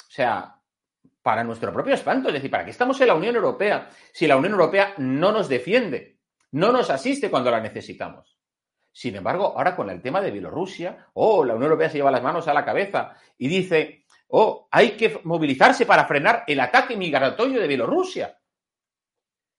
O 0.00 0.10
sea, 0.10 0.60
para 1.22 1.44
nuestro 1.44 1.72
propio 1.72 1.94
espanto, 1.94 2.28
es 2.28 2.34
decir, 2.34 2.50
¿para 2.50 2.64
qué 2.64 2.72
estamos 2.72 3.00
en 3.00 3.06
la 3.06 3.14
Unión 3.14 3.36
Europea 3.36 3.88
si 4.12 4.26
la 4.26 4.36
Unión 4.36 4.54
Europea 4.54 4.94
no 4.98 5.30
nos 5.30 5.48
defiende, 5.48 6.18
no 6.50 6.72
nos 6.72 6.90
asiste 6.90 7.30
cuando 7.30 7.52
la 7.52 7.60
necesitamos? 7.60 8.37
Sin 8.98 9.14
embargo, 9.14 9.54
ahora 9.56 9.76
con 9.76 9.88
el 9.90 10.02
tema 10.02 10.20
de 10.20 10.32
Bielorrusia, 10.32 11.06
oh, 11.14 11.44
la 11.44 11.54
Unión 11.54 11.70
Europea 11.70 11.88
se 11.88 11.98
lleva 11.98 12.10
las 12.10 12.20
manos 12.20 12.48
a 12.48 12.52
la 12.52 12.64
cabeza 12.64 13.14
y 13.38 13.46
dice, 13.46 14.04
oh, 14.26 14.66
hay 14.72 14.96
que 14.96 15.20
movilizarse 15.22 15.86
para 15.86 16.04
frenar 16.04 16.42
el 16.48 16.58
ataque 16.58 16.96
migratorio 16.96 17.60
de 17.60 17.68
Bielorrusia. 17.68 18.36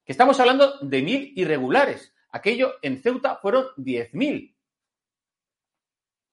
Que 0.03 0.11
estamos 0.11 0.37
hablando 0.41 0.79
de 0.81 1.01
mil 1.01 1.31
irregulares. 1.37 2.13
Aquello 2.31 2.73
en 2.81 3.01
Ceuta 3.01 3.37
fueron 3.37 3.67
diez 3.77 4.13
mil. 4.13 4.57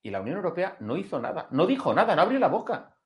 Y 0.02 0.10
la 0.10 0.20
Unión 0.20 0.38
Europea 0.38 0.76
no 0.80 0.96
hizo 0.96 1.20
nada, 1.20 1.46
no 1.52 1.64
dijo 1.64 1.94
nada, 1.94 2.16
no 2.16 2.22
abrió 2.22 2.40
la 2.40 2.48
boca. 2.48 2.96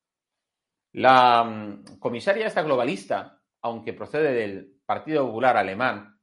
La 0.93 1.43
um, 1.43 1.85
comisaria 1.99 2.47
esta 2.47 2.63
globalista, 2.63 3.39
aunque 3.61 3.93
procede 3.93 4.33
del 4.33 4.81
Partido 4.87 5.27
Popular 5.27 5.59
Alemán, 5.59 6.19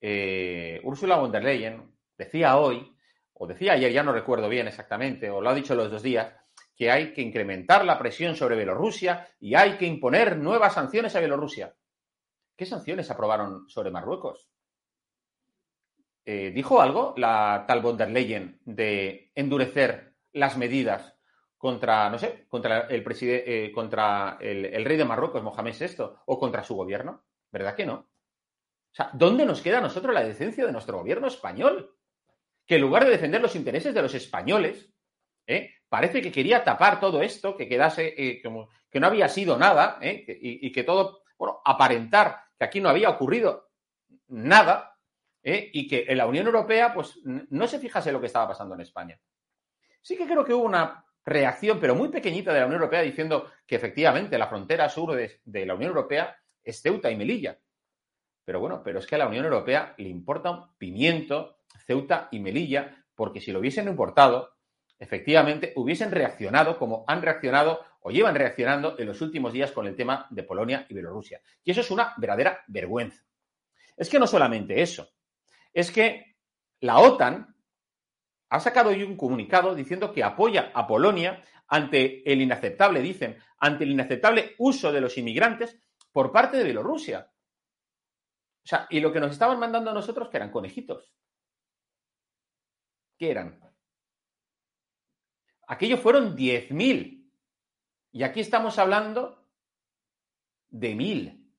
eh, 0.00 0.80
Ursula 0.82 1.16
von 1.16 1.30
der 1.30 1.44
Leyen, 1.44 1.95
decía 2.16 2.56
hoy, 2.56 2.96
o 3.34 3.46
decía 3.46 3.72
ayer, 3.72 3.92
ya 3.92 4.02
no 4.02 4.12
recuerdo 4.12 4.48
bien 4.48 4.68
exactamente, 4.68 5.30
o 5.30 5.40
lo 5.40 5.50
ha 5.50 5.54
dicho 5.54 5.74
los 5.74 5.90
dos 5.90 6.02
días, 6.02 6.34
que 6.74 6.90
hay 6.90 7.12
que 7.12 7.22
incrementar 7.22 7.84
la 7.84 7.98
presión 7.98 8.36
sobre 8.36 8.56
Bielorrusia 8.56 9.28
y 9.40 9.54
hay 9.54 9.76
que 9.78 9.86
imponer 9.86 10.36
nuevas 10.36 10.74
sanciones 10.74 11.16
a 11.16 11.20
Bielorrusia. 11.20 11.74
¿Qué 12.56 12.66
sanciones 12.66 13.10
aprobaron 13.10 13.68
sobre 13.68 13.90
Marruecos? 13.90 14.50
Eh, 16.24 16.50
¿Dijo 16.50 16.80
algo 16.80 17.14
la 17.16 17.64
tal 17.68 17.80
von 17.80 17.96
der 17.96 18.10
Leyen 18.10 18.60
de 18.64 19.30
endurecer 19.34 20.14
las 20.32 20.56
medidas 20.56 21.16
contra, 21.56 22.10
no 22.10 22.18
sé, 22.18 22.46
contra 22.48 22.80
el, 22.88 23.04
eh, 23.22 23.72
contra 23.72 24.36
el, 24.40 24.64
el 24.66 24.84
rey 24.84 24.96
de 24.96 25.04
Marruecos, 25.04 25.42
Mohamed 25.42 25.74
VI, 25.78 26.04
o 26.26 26.38
contra 26.38 26.64
su 26.64 26.74
gobierno? 26.74 27.24
¿Verdad 27.50 27.74
que 27.74 27.86
no? 27.86 27.94
O 27.94 28.94
sea, 28.96 29.10
¿dónde 29.12 29.46
nos 29.46 29.62
queda 29.62 29.78
a 29.78 29.82
nosotros 29.82 30.12
la 30.12 30.24
decencia 30.24 30.66
de 30.66 30.72
nuestro 30.72 30.98
gobierno 30.98 31.26
español? 31.26 31.94
Que 32.66 32.74
en 32.74 32.80
lugar 32.80 33.04
de 33.04 33.12
defender 33.12 33.40
los 33.40 33.54
intereses 33.54 33.94
de 33.94 34.02
los 34.02 34.14
españoles, 34.14 34.92
¿eh? 35.46 35.70
parece 35.88 36.20
que 36.20 36.32
quería 36.32 36.64
tapar 36.64 36.98
todo 36.98 37.22
esto, 37.22 37.56
que 37.56 37.68
quedase 37.68 38.14
eh, 38.16 38.42
como 38.42 38.68
que 38.90 39.00
no 39.00 39.06
había 39.06 39.28
sido 39.28 39.56
nada 39.56 39.98
¿eh? 40.02 40.24
y, 40.40 40.72
que 40.72 40.82
todo, 40.82 41.22
bueno, 41.38 41.60
aparentar 41.64 42.40
que 42.58 42.64
aquí 42.64 42.80
no 42.80 42.88
había 42.88 43.10
ocurrido 43.10 43.70
nada 44.28 44.98
y 45.48 45.86
que 45.86 46.06
en 46.08 46.18
la 46.18 46.26
Unión 46.26 46.46
Europea 46.46 46.92
pues 46.92 47.20
no 47.24 47.68
se 47.68 47.78
fijase 47.78 48.10
lo 48.10 48.20
que 48.20 48.26
estaba 48.26 48.48
pasando 48.48 48.74
en 48.74 48.80
España. 48.80 49.20
Sí 50.00 50.16
que 50.16 50.26
creo 50.26 50.44
que 50.44 50.52
hubo 50.52 50.64
una 50.64 51.04
reacción, 51.24 51.78
pero 51.78 51.94
muy 51.94 52.08
pequeñita 52.08 52.52
de 52.52 52.60
la 52.60 52.66
Unión 52.66 52.80
Europea 52.80 53.02
diciendo 53.02 53.52
que 53.64 53.76
efectivamente 53.76 54.38
la 54.38 54.48
frontera 54.48 54.88
sur 54.88 55.14
de, 55.14 55.40
de 55.44 55.66
la 55.66 55.74
Unión 55.74 55.90
Europea 55.90 56.36
es 56.64 56.82
Ceuta 56.82 57.12
y 57.12 57.16
Melilla. 57.16 57.60
Pero 58.44 58.58
bueno, 58.58 58.82
pero 58.82 58.98
es 58.98 59.06
que 59.06 59.14
a 59.14 59.18
la 59.18 59.28
Unión 59.28 59.44
Europea 59.44 59.94
le 59.98 60.08
importa 60.08 60.50
un 60.50 60.76
pimiento 60.76 61.55
Ceuta 61.86 62.28
y 62.30 62.40
Melilla, 62.40 63.04
porque 63.14 63.40
si 63.40 63.52
lo 63.52 63.60
hubiesen 63.60 63.88
importado, 63.88 64.56
efectivamente 64.98 65.72
hubiesen 65.76 66.10
reaccionado 66.10 66.78
como 66.78 67.04
han 67.06 67.22
reaccionado 67.22 67.80
o 68.00 68.10
llevan 68.10 68.34
reaccionando 68.34 68.98
en 68.98 69.06
los 69.06 69.20
últimos 69.20 69.52
días 69.52 69.72
con 69.72 69.86
el 69.86 69.96
tema 69.96 70.26
de 70.30 70.42
Polonia 70.42 70.86
y 70.88 70.94
Bielorrusia. 70.94 71.40
Y 71.64 71.70
eso 71.70 71.80
es 71.80 71.90
una 71.90 72.14
verdadera 72.16 72.64
vergüenza. 72.68 73.22
Es 73.96 74.08
que 74.08 74.18
no 74.18 74.26
solamente 74.26 74.82
eso, 74.82 75.08
es 75.72 75.90
que 75.90 76.36
la 76.80 76.98
OTAN 76.98 77.54
ha 78.48 78.60
sacado 78.60 78.90
hoy 78.90 79.02
un 79.02 79.16
comunicado 79.16 79.74
diciendo 79.74 80.12
que 80.12 80.22
apoya 80.22 80.70
a 80.74 80.86
Polonia 80.86 81.42
ante 81.68 82.30
el 82.30 82.40
inaceptable, 82.40 83.00
dicen, 83.00 83.36
ante 83.58 83.84
el 83.84 83.90
inaceptable 83.90 84.54
uso 84.58 84.92
de 84.92 85.00
los 85.00 85.18
inmigrantes 85.18 85.80
por 86.12 86.32
parte 86.32 86.56
de 86.56 86.64
Bielorrusia. 86.64 87.30
O 88.64 88.68
sea, 88.68 88.86
y 88.90 89.00
lo 89.00 89.12
que 89.12 89.20
nos 89.20 89.32
estaban 89.32 89.58
mandando 89.58 89.90
a 89.90 89.94
nosotros 89.94 90.28
que 90.28 90.36
eran 90.36 90.50
conejitos. 90.50 91.12
¿Qué 93.16 93.30
eran? 93.30 93.58
Aquello 95.66 95.98
fueron 95.98 96.36
10.000. 96.36 97.16
Y 98.12 98.22
aquí 98.22 98.40
estamos 98.40 98.78
hablando 98.78 99.44
de 100.70 100.94
mil. 100.94 101.52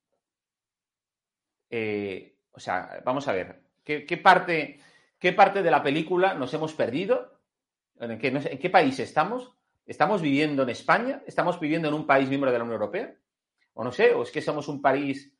Eh, 1.70 2.36
o 2.50 2.60
sea, 2.60 3.00
vamos 3.04 3.28
a 3.28 3.32
ver, 3.32 3.62
¿qué, 3.84 4.20
parte, 4.20 4.80
¿qué 5.18 5.32
parte 5.32 5.62
de 5.62 5.70
la 5.70 5.82
película 5.82 6.34
nos 6.34 6.52
hemos 6.54 6.74
perdido? 6.74 7.38
¿En 8.00 8.18
qué, 8.18 8.28
¿En 8.28 8.58
qué 8.58 8.70
país 8.70 8.98
estamos? 8.98 9.52
¿Estamos 9.86 10.20
viviendo 10.20 10.62
en 10.64 10.70
España? 10.70 11.22
¿Estamos 11.26 11.60
viviendo 11.60 11.88
en 11.88 11.94
un 11.94 12.06
país 12.06 12.28
miembro 12.28 12.50
de 12.50 12.58
la 12.58 12.64
Unión 12.64 12.80
Europea? 12.80 13.14
O 13.74 13.84
no 13.84 13.92
sé, 13.92 14.12
o 14.14 14.22
es 14.22 14.30
que 14.30 14.42
somos 14.42 14.68
un 14.68 14.82
país 14.82 15.32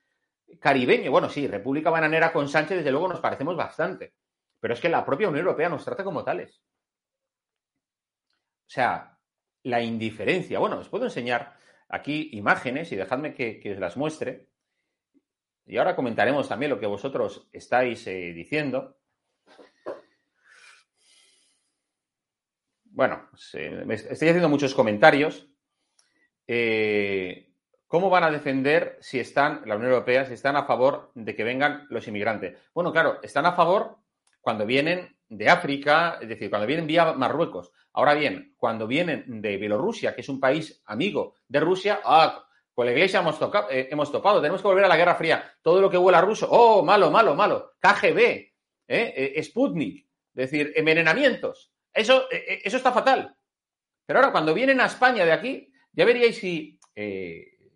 caribeño. 0.61 1.11
Bueno, 1.11 1.29
sí, 1.29 1.47
República 1.47 1.91
Bananera 1.91 2.33
con 2.33 2.49
Sánchez, 2.49 2.79
desde 2.79 2.91
luego, 2.91 3.09
nos 3.09 3.21
parecemos 3.21 3.57
bastante. 3.57 4.15
Pero 4.61 4.75
es 4.75 4.81
que 4.81 4.89
la 4.89 5.05
propia 5.05 5.29
Unión 5.29 5.47
Europea 5.47 5.69
nos 5.69 5.85
trata 5.85 6.05
como 6.05 6.25
tales. 6.25 6.63
O 8.67 8.71
sea, 8.71 9.19
la 9.63 9.81
indiferencia. 9.81 10.59
Bueno, 10.59 10.79
os 10.79 10.89
puedo 10.89 11.05
enseñar 11.05 11.57
aquí 11.89 12.31
imágenes 12.33 12.93
y 12.93 12.97
dejadme 12.97 13.35
que, 13.35 13.73
os 13.73 13.79
las 13.79 13.97
muestre. 13.97 14.49
Y 15.67 15.77
ahora 15.77 15.97
comentaremos 15.97 16.49
también 16.49 16.71
lo 16.71 16.81
que 16.81 16.87
vosotros 16.87 17.49
estáis 17.53 18.07
eh, 18.07 18.33
diciendo. 18.33 18.99
Bueno, 22.85 23.29
se, 23.37 23.71
me 23.85 23.95
estoy 23.95 24.29
haciendo 24.29 24.49
muchos 24.49 24.75
comentarios. 24.75 25.49
Eh, 26.47 27.53
¿Cómo 27.87 28.11
van 28.11 28.25
a 28.25 28.31
defender 28.31 28.99
si 29.01 29.19
están, 29.19 29.63
la 29.65 29.77
Unión 29.77 29.93
Europea, 29.93 30.27
si 30.27 30.35
están 30.35 30.57
a 30.57 30.65
favor 30.65 31.11
de 31.15 31.35
que 31.35 31.45
vengan 31.45 31.87
los 31.89 32.07
inmigrantes? 32.07 32.59
Bueno, 32.75 32.93
claro, 32.93 33.19
están 33.23 33.47
a 33.47 33.53
favor 33.53 33.99
cuando 34.49 34.65
vienen 34.65 35.15
de 35.29 35.51
África, 35.51 36.17
es 36.23 36.27
decir, 36.27 36.49
cuando 36.49 36.67
vienen 36.67 36.87
vía 36.87 37.13
Marruecos. 37.13 37.71
Ahora 37.93 38.15
bien, 38.15 38.55
cuando 38.57 38.87
vienen 38.87 39.43
de 39.43 39.59
Bielorrusia, 39.59 40.15
que 40.15 40.23
es 40.23 40.29
un 40.31 40.41
país 40.41 40.81
amigo 40.87 41.35
de 41.47 41.61
Rusia, 41.61 42.01
ah, 42.03 42.47
Con 42.73 42.87
la 42.87 42.93
iglesia 42.93 43.21
hemos, 43.21 43.39
eh, 43.71 43.91
topado. 44.11 44.41
Tenemos 44.41 44.63
que 44.63 44.69
volver 44.69 44.87
a 44.87 44.89
la 44.89 44.97
Guerra 44.97 45.17
Fría. 45.17 45.53
Todo 45.61 45.83
lo 45.83 45.91
que 45.91 45.99
huela 45.99 46.23
ruso. 46.23 46.49
Oh, 46.51 46.83
malo, 46.83 47.11
malo, 47.11 47.35
malo. 47.35 47.75
KGB. 47.79 48.19
¿eh? 48.19 48.55
Eh, 49.37 49.43
Sputnik. 49.43 50.07
Es 50.35 50.51
decir, 50.51 50.73
envenenamientos. 50.75 51.71
Eso, 51.93 52.27
eso 52.31 52.77
está 52.79 52.91
fatal. 52.91 53.37
Pero 54.07 54.21
ahora, 54.21 54.33
cuando 54.33 54.55
vienen 54.55 54.81
a 54.81 54.87
España 54.87 55.27
de 55.27 55.33
aquí, 55.33 55.71
ya 55.93 56.07
veríais 56.07 56.39
si, 56.39 56.81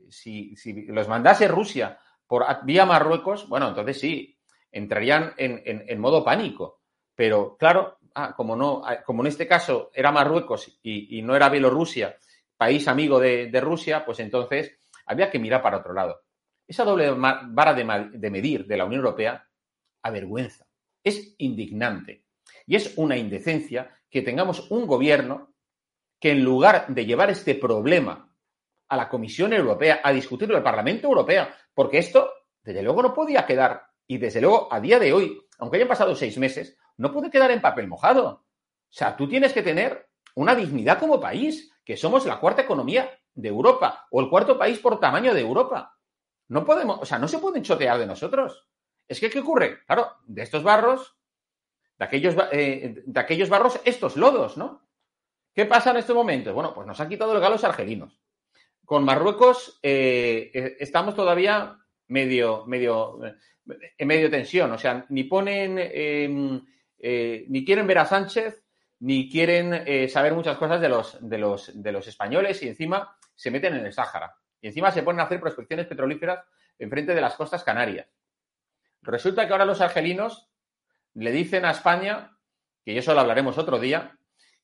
si, 0.09 0.57
si 0.57 0.87
los 0.87 1.07
mandase 1.07 1.49
Rusia 1.49 1.99
por 2.27 2.47
vía 2.65 2.87
Marruecos, 2.87 3.47
bueno, 3.47 3.69
entonces 3.69 4.01
sí, 4.01 4.39
entrarían 4.73 5.35
en, 5.37 5.63
en, 5.65 6.01
modo 6.01 6.25
pánico. 6.25 6.81
Pero 7.15 7.57
claro, 7.57 7.99
ah, 8.15 8.35
como 8.35 8.57
no, 8.57 8.83
como 9.05 9.23
en 9.23 9.29
este 9.29 9.47
caso 9.47 9.91
era 9.95 10.11
Marruecos 10.11 10.79
y, 10.83 11.19
y 11.19 11.23
no 11.23 11.37
era 11.37 11.49
Bielorrusia, 11.49 12.17
país 12.57 12.89
amigo 12.89 13.21
de, 13.21 13.49
de, 13.49 13.61
Rusia, 13.61 14.05
pues 14.05 14.21
entonces 14.21 14.79
había 15.07 15.31
que 15.31 15.39
mirar 15.39 15.63
para 15.63 15.79
otro 15.79 15.93
lado. 15.93 16.23
Esa 16.67 16.85
doble 16.85 17.11
vara 17.13 17.75
de, 17.75 18.11
de 18.19 18.31
medir 18.31 18.67
de 18.67 18.77
la 18.77 18.85
Unión 18.85 19.01
Europea 19.01 19.47
avergüenza, 20.03 20.67
es 21.05 21.35
indignante 21.39 22.25
y 22.67 22.77
es 22.77 22.95
una 22.97 23.17
indecencia 23.17 23.91
que 24.09 24.23
tengamos 24.23 24.71
un 24.71 24.87
gobierno 24.87 25.55
que 26.21 26.31
en 26.31 26.45
lugar 26.45 26.87
de 26.89 27.05
llevar 27.05 27.31
este 27.31 27.55
problema 27.57 28.33
a 28.89 28.97
la 28.97 29.09
Comisión 29.09 29.53
Europea, 29.53 30.01
a 30.05 30.13
discutirlo 30.13 30.55
en 30.55 30.59
el 30.59 30.65
Parlamento 30.65 31.09
Europeo, 31.09 31.49
porque 31.75 31.99
esto, 31.99 32.31
desde 32.63 32.83
luego, 32.83 33.03
no 33.03 33.15
podía 33.15 33.47
quedar, 33.47 33.83
y 34.13 34.19
desde 34.19 34.43
luego, 34.43 34.69
a 34.71 34.79
día 34.79 34.99
de 34.99 35.11
hoy, 35.11 35.43
aunque 35.59 35.79
hayan 35.79 35.89
pasado 35.89 36.15
seis 36.15 36.37
meses, 36.37 36.77
no 36.99 37.11
puede 37.11 37.31
quedar 37.31 37.51
en 37.51 37.63
papel 37.63 37.89
mojado. 37.89 38.27
O 38.27 38.45
sea, 38.91 39.17
tú 39.17 39.27
tienes 39.27 39.55
que 39.55 39.63
tener 39.63 40.07
una 40.35 40.55
dignidad 40.55 40.99
como 40.99 41.19
país, 41.19 41.73
que 41.83 41.97
somos 41.97 42.27
la 42.27 42.39
cuarta 42.39 42.61
economía 42.61 43.11
de 43.33 43.49
Europa 43.49 44.07
o 44.11 44.21
el 44.21 44.29
cuarto 44.29 44.59
país 44.59 44.79
por 44.81 45.01
tamaño 45.01 45.33
de 45.33 45.41
Europa. 45.41 45.97
No 46.49 46.63
podemos, 46.67 46.99
o 47.01 47.07
sea, 47.07 47.19
no 47.19 47.27
se 47.27 47.39
pueden 47.39 47.63
chotear 47.63 47.99
de 47.99 48.05
nosotros. 48.05 48.69
Es 49.09 49.19
que, 49.19 49.31
¿qué 49.31 49.39
ocurre? 49.39 49.83
Claro, 49.87 50.09
de 50.27 50.43
estos 50.43 50.63
barros, 50.63 51.17
de 51.99 52.05
aquellos, 52.05 52.37
eh, 52.53 53.03
de 53.07 53.21
aquellos 53.21 53.49
barros, 53.49 53.81
estos 53.87 54.19
lodos, 54.19 54.59
¿no? 54.59 54.87
¿Qué 55.55 55.65
pasa 55.65 55.93
en 55.93 55.97
estos 55.97 56.15
momentos? 56.15 56.53
Bueno, 56.53 56.75
pues 56.75 56.87
nos 56.87 57.01
han 57.01 57.09
quitado 57.09 57.33
el 57.33 57.41
galos 57.41 57.65
argelinos. 57.65 58.21
Con 58.85 59.05
Marruecos 59.05 59.81
eh, 59.83 60.51
eh, 60.53 60.77
estamos 60.81 61.15
todavía 61.15 61.79
medio, 62.09 62.67
medio, 62.67 63.19
en 63.67 64.09
medio 64.09 64.31
tensión. 64.31 64.73
O 64.73 64.79
sea, 64.79 65.07
ni 65.09 65.25
ponen, 65.25 65.79
eh, 65.79 66.61
eh, 66.99 67.45
ni 67.49 67.65
quieren 67.65 67.87
ver 67.87 67.99
a 67.99 68.07
Sánchez, 68.07 68.63
ni 69.01 69.29
quieren 69.29 69.83
eh, 69.87 70.09
saber 70.09 70.35
muchas 70.35 70.57
cosas 70.57 70.81
de 70.81 70.89
los, 70.89 71.19
de, 71.21 71.39
los, 71.39 71.83
de 71.83 71.93
los 71.93 72.07
españoles 72.07 72.63
y 72.63 72.69
encima 72.69 73.17
se 73.35 73.51
meten 73.51 73.75
en 73.75 73.87
el 73.87 73.93
Sáhara. 73.93 74.37
Y 74.61 74.69
encima 74.69 74.93
se 74.93 75.03
ponen 75.03 75.21
a 75.21 75.25
hacer 75.25 75.41
prospecciones 75.41 75.87
petrolíferas 75.87 76.45
enfrente 76.79 77.15
de 77.15 77.21
las 77.21 77.35
costas 77.35 77.65
canarias. 77.65 78.07
Resulta 79.03 79.47
que 79.47 79.53
ahora 79.53 79.65
los 79.65 79.81
argelinos 79.81 80.51
le 81.15 81.33
dicen 81.33 81.65
a 81.65 81.73
España, 81.73 82.39
que 82.85 82.97
eso 82.97 83.13
lo 83.15 83.21
hablaremos 83.21 83.59
otro 83.59 83.81
día, 83.81 84.19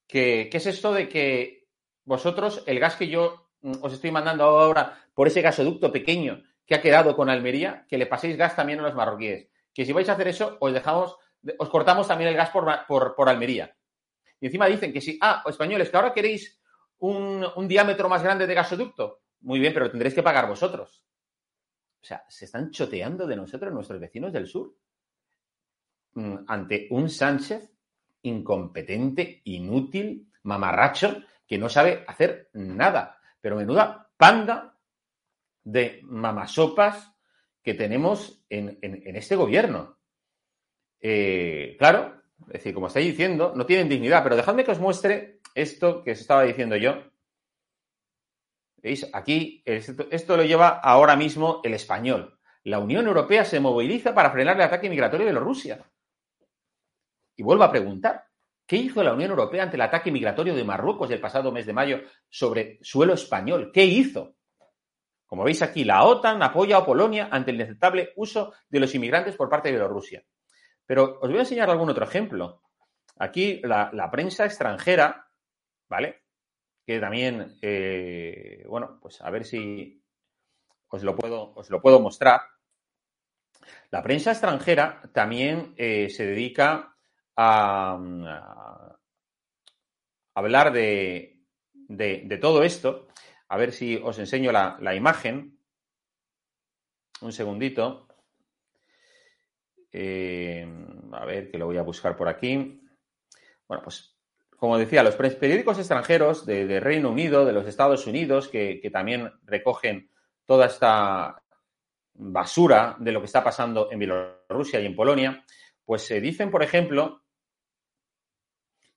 que 0.07 0.49
qué 0.51 0.57
es 0.57 0.67
esto 0.67 0.93
de 0.93 1.09
que 1.09 1.67
vosotros, 2.05 2.63
el 2.67 2.79
gas 2.79 2.97
que 2.97 3.09
yo 3.09 3.51
mm, 3.61 3.83
os 3.83 3.93
estoy 3.93 4.11
mandando 4.11 4.45
ahora 4.45 5.05
por 5.15 5.27
ese 5.27 5.43
gasoducto 5.43 5.93
pequeño 5.93 6.45
que 6.69 6.75
ha 6.75 6.83
quedado 6.83 7.17
con 7.17 7.31
Almería, 7.31 7.87
que 7.89 7.97
le 7.97 8.07
paséis 8.07 8.37
gas 8.37 8.55
también 8.55 8.79
a 8.81 8.83
los 8.83 8.95
marroquíes. 8.95 9.49
Que 9.73 9.87
si 9.87 9.93
vais 9.93 10.09
a 10.11 10.13
hacer 10.13 10.29
eso, 10.29 10.59
os 10.61 10.71
dejamos, 10.71 11.17
os 11.59 11.69
cortamos 11.71 12.07
también 12.07 12.29
el 12.29 12.37
gas 12.37 12.51
por, 12.51 13.15
por, 13.17 13.29
Almería. 13.29 13.75
Y 14.39 14.47
encima 14.47 14.67
dicen 14.67 14.93
que 14.93 15.01
si, 15.01 15.19
ah, 15.23 15.43
españoles, 15.47 15.89
que 15.89 15.97
ahora 15.97 16.13
queréis 16.13 16.61
un, 16.99 17.45
un, 17.57 17.67
diámetro 17.67 18.11
más 18.11 18.23
grande 18.23 18.47
de 18.47 18.53
gasoducto. 18.53 19.23
Muy 19.41 19.59
bien, 19.59 19.73
pero 19.73 19.91
tendréis 19.91 20.15
que 20.15 20.23
pagar 20.23 20.47
vosotros. 20.47 21.03
O 22.03 22.05
sea, 22.05 22.23
se 22.29 22.45
están 22.45 22.71
choteando 22.71 23.27
de 23.27 23.37
nosotros 23.37 23.73
nuestros 23.73 23.99
vecinos 23.99 24.31
del 24.31 24.47
sur 24.47 24.77
mm, 26.13 26.37
ante 26.49 26.87
un 26.91 27.09
Sánchez 27.09 27.73
incompetente, 28.23 29.41
inútil, 29.45 30.31
mamarracho, 30.43 31.23
que 31.47 31.57
no 31.57 31.71
sabe 31.71 32.05
hacer 32.07 32.51
nada. 32.53 33.19
Pero 33.41 33.57
menuda 33.57 34.11
panda 34.19 34.78
de 35.71 36.01
mamasopas 36.05 37.13
que 37.63 37.75
tenemos 37.75 38.43
en, 38.49 38.79
en, 38.81 39.17
este 39.17 39.37
gobierno. 39.37 39.99
Eh, 40.99 41.77
claro, 41.79 42.23
es 42.47 42.55
decir, 42.55 42.73
como 42.73 42.87
estáis 42.87 43.07
diciendo, 43.07 43.53
no 43.55 43.67
tienen 43.67 43.89
dignidad, 43.89 44.23
pero 44.23 44.37
dejadme 44.37 44.65
que 44.65 44.71
os 44.71 44.81
muestre 44.81 45.41
esto 45.55 46.03
que 46.03 46.13
os 46.13 46.21
estaba 46.21 46.45
diciendo 46.45 46.77
yo. 46.77 46.95
¿Veis? 48.79 49.11
Aquí 49.13 49.63
esto, 49.67 50.07
esto 50.11 50.39
lo 50.39 50.45
lleva 50.45 50.69
ahora 50.69 51.17
mismo 51.17 51.61
el 51.63 51.75
español. 51.75 52.39
La 52.65 52.79
Unión 52.79 53.07
Europea 53.07 53.45
se 53.45 53.61
moviliza 53.61 54.15
para 54.15 54.31
frenar 54.31 54.57
el 54.57 54.63
ataque 54.63 54.89
migratorio 54.89 55.27
de 55.27 55.33
Bielorrusia. 55.33 55.85
Y 57.37 57.43
vuelvo 57.43 57.65
a 57.65 57.71
preguntar, 57.71 58.25
¿qué 58.67 58.77
hizo 58.77 59.03
la 59.03 59.13
Unión 59.13 59.31
Europea 59.31 59.65
ante 59.65 59.77
el 59.77 59.83
ataque 59.83 60.11
migratorio 60.11 60.55
de 60.55 60.65
Marruecos 60.65 61.11
el 61.11 61.21
pasado 61.21 61.53
mes 61.53 61.67
de 61.67 61.75
mayo 61.75 62.01
sobre 62.31 62.79
suelo 62.81 63.13
español? 63.13 63.71
¿Qué 63.73 63.85
hizo? 63.85 64.38
Como 65.29 65.45
veis 65.45 65.61
aquí, 65.61 65.85
la 65.85 66.05
OTAN 66.05 66.43
apoya 66.43 66.79
a 66.79 66.87
Polonia 66.87 67.29
ante 67.31 67.51
el 67.51 67.57
inaceptable 67.57 68.15
uso 68.17 68.55
de 68.67 68.81
los 68.81 68.95
inmigrantes 68.95 69.37
por 69.37 69.51
parte 69.51 69.69
de 69.69 69.75
Bielorrusia. 69.75 70.25
Pero 70.87 71.19
os 71.21 71.29
voy 71.29 71.37
a 71.37 71.43
enseñar 71.43 71.69
algún 71.69 71.91
otro 71.91 72.05
ejemplo. 72.07 72.63
Aquí 73.19 73.61
la, 73.63 74.09
prensa 74.11 74.47
extranjera, 74.47 75.29
¿vale? 75.87 76.23
Que 76.87 76.99
también, 76.99 77.59
eh, 77.61 78.65
bueno, 78.67 78.99
pues 79.03 79.21
a 79.21 79.29
ver 79.29 79.45
si 79.45 80.03
os 80.89 81.03
lo 81.03 81.15
puedo, 81.15 81.53
os 81.55 81.69
lo 81.69 81.83
puedo 81.83 82.01
mostrar. 82.01 82.41
La 83.91 84.03
prensa 84.03 84.31
extranjera 84.31 85.03
también 85.13 85.75
eh, 85.77 86.09
se 86.09 86.25
dedica 86.25 86.97
a, 87.37 87.99
a 90.35 90.41
hablar 90.41 90.73
de, 90.73 91.45
todo 92.41 92.63
esto. 92.63 93.08
A 93.49 93.57
ver 93.57 93.73
si 93.73 93.97
os 94.03 94.19
enseño 94.19 94.53
la, 94.53 94.77
la 94.81 94.95
imagen. 94.95 95.59
Un 97.21 97.33
segundito. 97.33 98.09
Eh, 99.91 100.67
a 101.13 101.25
ver, 101.25 101.51
que 101.51 101.59
lo 101.59 101.67
voy 101.67 101.79
a 101.79 101.83
buscar 101.83 102.17
por 102.17 102.29
aquí. 102.29 102.81
Bueno, 103.67 103.83
pues 103.83 104.15
como 104.57 104.77
decía, 104.77 105.03
los 105.03 105.15
periódicos 105.15 105.79
extranjeros 105.79 106.45
de, 106.45 106.81
Reino 106.81 107.11
Unido, 107.11 107.45
de 107.45 107.53
los 107.53 107.67
Estados 107.67 108.07
Unidos, 108.07 108.49
que, 108.49 108.81
que, 108.81 108.91
también 108.91 109.33
recogen 109.45 110.11
toda 110.45 110.67
esta 110.67 111.43
basura 112.15 112.97
de 112.99 113.13
lo 113.13 113.21
que 113.21 113.27
está 113.27 113.45
pasando 113.45 113.89
en 113.93 114.01
Bielorrusia 114.01 114.81
y 114.81 114.87
en 114.87 114.97
Polonia, 114.97 115.45
pues 115.85 116.03
se 116.03 116.17
eh, 116.17 116.21
dicen, 116.21 116.51
por 116.51 116.65
ejemplo, 116.65 117.23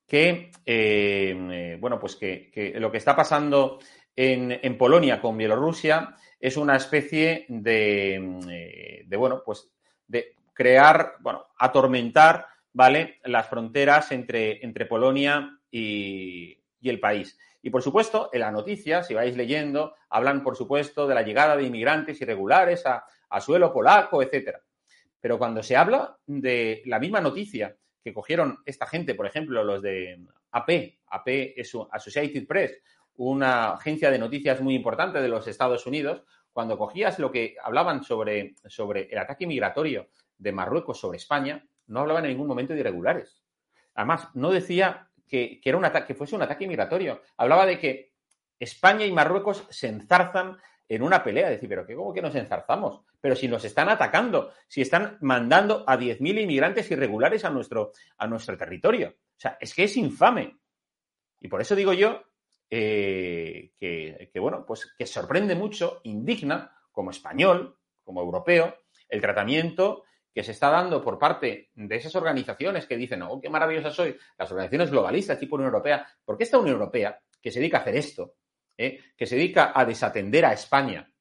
que, 0.08 0.52
eh, 0.66 1.78
bueno, 1.80 2.00
pues 2.00 2.18
que, 2.18 2.74
lo 2.76 2.92
que 2.92 2.98
está 2.98 3.16
pasando 3.16 3.80
en, 4.16 4.78
Polonia 4.78 5.22
con 5.22 5.38
Bielorrusia 5.38 6.16
es 6.40 6.58
una 6.58 6.76
especie 6.76 7.46
de, 7.50 8.16
eh, 8.50 9.04
de 9.06 9.18
bueno, 9.18 9.42
pues 9.46 9.70
de 10.08 10.36
crear, 10.54 11.14
bueno, 11.20 11.48
atormentar, 11.58 12.48
¿vale? 12.74 13.20
Las 13.24 13.48
fronteras 13.48 14.12
entre, 14.12 14.64
entre 14.66 14.86
Polonia 14.86 15.60
y, 15.70 16.58
y, 16.80 16.90
el 16.90 17.00
país. 17.00 17.38
Y 17.62 17.70
por 17.70 17.82
supuesto, 17.82 18.30
en 18.34 18.42
la 18.42 18.52
noticia, 18.52 19.04
si 19.04 19.14
vais 19.14 19.36
leyendo, 19.38 19.96
hablan, 20.10 20.44
por 20.44 20.56
supuesto, 20.56 21.08
de 21.08 21.16
la 21.16 21.22
llegada 21.22 21.56
de 21.56 21.64
inmigrantes 21.64 22.20
irregulares 22.22 22.86
a, 22.86 23.06
a 23.30 23.42
suelo 23.42 23.74
polaco, 23.74 24.22
etcétera. 24.22 24.62
Pero 25.20 25.38
cuando 25.38 25.64
se 25.64 25.76
habla 25.76 26.18
de 26.26 26.82
la 26.86 27.00
misma 27.00 27.22
noticia 27.22 27.76
que 28.04 28.14
cogieron 28.14 28.60
esta 28.66 28.88
gente, 28.88 29.16
por 29.16 29.26
ejemplo, 29.26 29.64
los 29.64 29.82
de 29.82 30.20
AP, 30.52 30.70
AP 31.08 31.28
es 31.56 31.72
Associated 31.92 32.48
Press, 32.48 32.78
una 33.24 33.74
agencia 33.74 34.10
de 34.10 34.18
noticias 34.18 34.62
muy 34.62 34.74
importante 34.74 35.22
de 35.22 35.28
los 35.28 35.48
Estados 35.48 35.86
Unidos, 35.86 36.24
cuando 36.52 36.76
cogías 36.76 37.20
lo 37.20 37.32
que 37.32 37.56
hablaban 37.64 38.04
sobre, 38.04 38.56
sobre 38.68 39.04
el 39.12 39.20
ataque 39.20 39.46
migratorio 39.46 40.10
de 40.40 40.52
Marruecos 40.52 41.00
sobre 41.00 41.18
España, 41.18 41.64
no 41.86 42.00
hablaban 42.00 42.26
en 42.26 42.32
ningún 42.32 42.48
momento 42.48 42.74
de 42.74 42.80
irregulares. 42.80 43.44
Además, 43.94 44.30
no 44.34 44.50
decía 44.50 45.08
que, 45.28 45.62
que, 45.62 45.70
era 45.70 45.78
un 45.78 45.86
ataque, 45.86 46.08
que 46.08 46.16
fuese 46.16 46.36
un 46.36 46.42
ataque 46.42 46.68
migratorio. 46.68 47.22
Hablaba 47.38 47.68
de 47.68 47.78
que 47.78 48.14
España 48.60 49.06
y 49.06 49.12
Marruecos 49.12 49.68
se 49.70 49.90
enzarzan 49.90 50.58
en 50.90 51.04
una 51.04 51.24
pelea. 51.24 51.48
Decir, 51.52 51.70
pero 51.70 51.86
¿qué, 51.86 51.94
¿cómo 51.94 52.12
que 52.12 52.24
nos 52.24 52.34
enzarzamos? 52.34 53.02
Pero 53.20 53.36
si 53.36 53.48
nos 53.48 53.64
están 53.64 53.88
atacando, 53.90 54.52
si 54.68 54.82
están 54.82 55.20
mandando 55.22 55.84
a 55.86 55.96
10.000 55.96 56.42
inmigrantes 56.42 56.90
irregulares 56.90 57.46
a 57.46 57.52
nuestro, 57.52 57.92
a 58.18 58.26
nuestro 58.26 58.58
territorio. 58.58 59.10
O 59.10 59.40
sea, 59.40 59.58
es 59.62 59.76
que 59.76 59.84
es 59.84 59.96
infame. 59.96 60.58
Y 61.40 61.48
por 61.48 61.62
eso 61.62 61.76
digo 61.76 61.94
yo 61.94 62.31
eh, 62.74 63.74
que, 63.78 64.40
bueno, 64.40 64.66
pues 64.66 64.94
que 64.98 65.06
sorprende 65.06 65.56
mucho, 65.56 66.00
indigna, 66.04 66.74
como 66.92 67.12
español, 67.12 67.78
como 68.02 68.22
europeo, 68.22 68.78
el 69.10 69.20
tratamiento 69.20 70.04
que 70.34 70.44
se 70.44 70.52
está 70.52 70.70
dando 70.70 71.04
por 71.04 71.20
parte 71.20 71.70
de 71.76 71.96
esas 71.98 72.16
organizaciones 72.16 72.86
que 72.86 72.96
dicen, 72.96 73.22
oh, 73.24 73.42
qué 73.42 73.50
maravillosa 73.50 73.92
soy, 73.92 74.16
las 74.38 74.50
organizaciones 74.50 74.90
globalistas 74.90 75.38
tipo 75.38 75.56
Unión 75.56 75.74
Europea, 75.74 76.08
porque 76.24 76.46
esta 76.46 76.58
Unión 76.58 76.76
Europea, 76.76 77.20
que 77.42 77.52
se 77.52 77.60
dedica 77.60 77.80
a 77.80 77.82
hacer 77.82 77.98
esto, 77.98 78.36
¿eh? 78.78 79.00
que 79.18 79.26
se 79.26 79.36
dedica 79.36 79.74
a 79.76 79.84
desatender 79.84 80.46
a 80.46 80.54
España, 80.54 81.12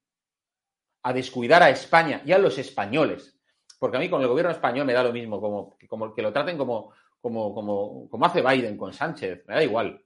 a 1.03 1.13
descuidar 1.13 1.65
a 1.65 1.71
España 1.71 2.23
y 2.25 2.31
a 2.31 2.39
los 2.39 2.59
españoles, 2.59 3.37
porque 3.81 3.97
a 3.97 4.01
mí 4.01 4.09
con 4.09 4.23
el 4.23 4.29
gobierno 4.29 4.53
español 4.53 4.87
me 4.87 4.93
da 4.93 5.03
lo 5.03 5.13
mismo, 5.13 5.41
como, 5.41 5.77
como 5.89 6.15
que 6.15 6.23
lo 6.23 6.33
traten 6.33 6.57
como, 6.57 6.93
como, 7.21 7.53
como, 7.53 8.09
como 8.09 8.27
hace 8.27 8.41
Biden 8.41 8.77
con 8.77 8.93
Sánchez, 8.93 9.43
me 9.49 9.55
da 9.55 9.65
igual, 9.65 10.01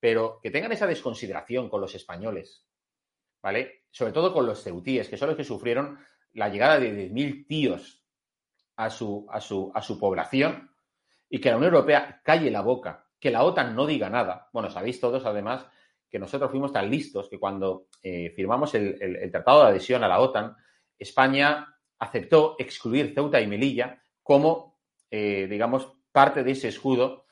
pero 0.00 0.40
que 0.42 0.50
tengan 0.50 0.72
esa 0.72 0.86
desconsideración 0.86 1.68
con 1.68 1.80
los 1.80 1.94
españoles, 1.94 2.66
¿vale? 3.42 3.84
Sobre 3.90 4.12
todo 4.12 4.32
con 4.32 4.46
los 4.46 4.62
ceutíes, 4.62 5.08
que 5.08 5.16
son 5.16 5.28
los 5.28 5.36
que 5.36 5.44
sufrieron 5.44 5.98
la 6.32 6.48
llegada 6.48 6.78
de 6.78 7.10
10.000 7.10 7.46
tíos 7.46 8.04
a 8.76 8.90
su, 8.90 9.26
a, 9.30 9.40
su, 9.40 9.72
a 9.74 9.80
su 9.80 9.98
población 9.98 10.70
y 11.28 11.40
que 11.40 11.50
la 11.50 11.56
Unión 11.56 11.74
Europea 11.74 12.20
calle 12.22 12.50
la 12.50 12.60
boca, 12.60 13.06
que 13.18 13.30
la 13.30 13.42
OTAN 13.42 13.74
no 13.74 13.86
diga 13.86 14.10
nada. 14.10 14.48
Bueno, 14.52 14.70
sabéis 14.70 15.00
todos, 15.00 15.24
además, 15.24 15.66
que 16.08 16.18
nosotros 16.18 16.50
fuimos 16.50 16.72
tan 16.72 16.90
listos 16.90 17.28
que 17.28 17.38
cuando 17.38 17.88
eh, 18.02 18.30
firmamos 18.36 18.74
el, 18.74 18.96
el, 19.00 19.16
el, 19.16 19.30
tratado 19.30 19.62
de 19.62 19.68
adhesión 19.70 20.04
a 20.04 20.08
la 20.08 20.20
OTAN, 20.20 20.54
España 20.98 21.76
aceptó 21.98 22.56
excluir 22.58 23.12
Ceuta 23.14 23.40
y 23.40 23.46
Melilla 23.46 24.02
como, 24.22 24.78
eh, 25.10 25.46
digamos, 25.48 25.92
parte 26.12 26.42
de 26.42 26.52
ese 26.52 26.68
escudo 26.68 27.25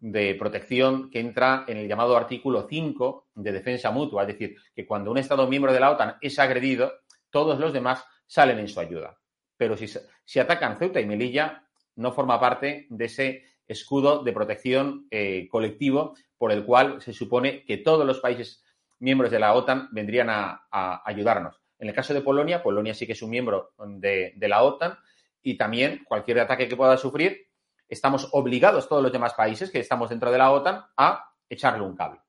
de 0.00 0.34
protección 0.34 1.10
que 1.10 1.20
entra 1.20 1.64
en 1.68 1.76
el 1.76 1.86
llamado 1.86 2.16
artículo 2.16 2.66
5 2.68 3.28
de 3.34 3.52
defensa 3.52 3.90
mutua, 3.90 4.22
es 4.22 4.28
decir, 4.28 4.56
que 4.74 4.86
cuando 4.86 5.10
un 5.10 5.18
Estado 5.18 5.46
miembro 5.46 5.72
de 5.72 5.80
la 5.80 5.90
OTAN 5.90 6.16
es 6.20 6.38
agredido, 6.38 6.92
todos 7.28 7.58
los 7.60 7.72
demás 7.72 8.04
salen 8.26 8.58
en 8.58 8.68
su 8.68 8.80
ayuda. 8.80 9.18
Pero 9.56 9.76
si, 9.76 9.86
si 10.24 10.38
atacan 10.40 10.78
Ceuta 10.78 11.00
y 11.00 11.06
Melilla, 11.06 11.64
no 11.96 12.12
forma 12.12 12.40
parte 12.40 12.86
de 12.88 13.04
ese 13.04 13.44
escudo 13.68 14.24
de 14.24 14.32
protección 14.32 15.06
eh, 15.10 15.46
colectivo 15.50 16.14
por 16.38 16.50
el 16.50 16.64
cual 16.64 17.02
se 17.02 17.12
supone 17.12 17.64
que 17.64 17.76
todos 17.76 18.06
los 18.06 18.20
países 18.20 18.64
miembros 18.98 19.30
de 19.30 19.38
la 19.38 19.52
OTAN 19.52 19.88
vendrían 19.92 20.28
a, 20.30 21.02
ayudarnos. 21.04 21.60
En 21.78 21.88
el 21.88 21.94
caso 21.94 22.14
de 22.14 22.22
Polonia, 22.22 22.62
Polonia 22.62 22.94
sí 22.94 23.06
que 23.06 23.12
es 23.12 23.22
un 23.22 23.30
miembro 23.30 23.72
de 23.78 24.48
la 24.48 24.62
OTAN 24.62 24.98
y 25.42 25.56
también 25.56 26.04
cualquier 26.04 26.40
ataque 26.40 26.68
que 26.68 26.76
pueda 26.76 26.96
sufrir, 26.96 27.49
estamos 27.90 28.28
obligados 28.32 28.88
todos 28.88 29.02
los 29.02 29.12
demás 29.12 29.34
países 29.34 29.70
que 29.70 29.80
estamos 29.80 30.08
dentro 30.08 30.30
de 30.30 30.38
la 30.38 30.52
OTAN 30.52 30.84
a 30.96 31.34
echarle 31.48 31.82
un 31.82 31.96
cable. 31.96 32.20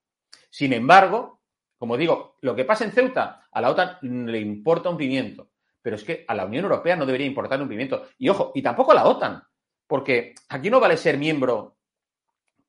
Sin 0.50 0.74
embargo, 0.74 1.42
como 1.78 1.96
digo, 1.96 2.38
lo 2.42 2.56
que 2.56 2.66
pasa 2.66 2.84
en 2.84 2.92
Ceuta 2.92 3.48
a 3.52 3.62
la 3.62 3.70
OTAN 3.70 4.00
le 4.02 4.40
importa 4.40 4.90
un 4.90 4.98
pimiento, 4.98 5.52
pero 5.82 5.96
es 5.96 6.04
que 6.04 6.26
a 6.28 6.36
la 6.36 6.46
Unión 6.46 6.66
Europea 6.66 6.96
no 6.96 7.06
debería 7.06 7.28
importar 7.28 7.62
un 7.62 7.70
pimiento. 7.70 8.08
Y 8.18 8.30
ojo, 8.30 8.52
y 8.56 8.62
tampoco 8.62 8.92
a 8.92 8.96
la 8.96 9.06
OTAN, 9.06 9.42
porque 9.88 10.34
aquí 10.50 10.70
no 10.70 10.80
vale 10.80 10.98
ser 10.98 11.18
miembro 11.18 11.78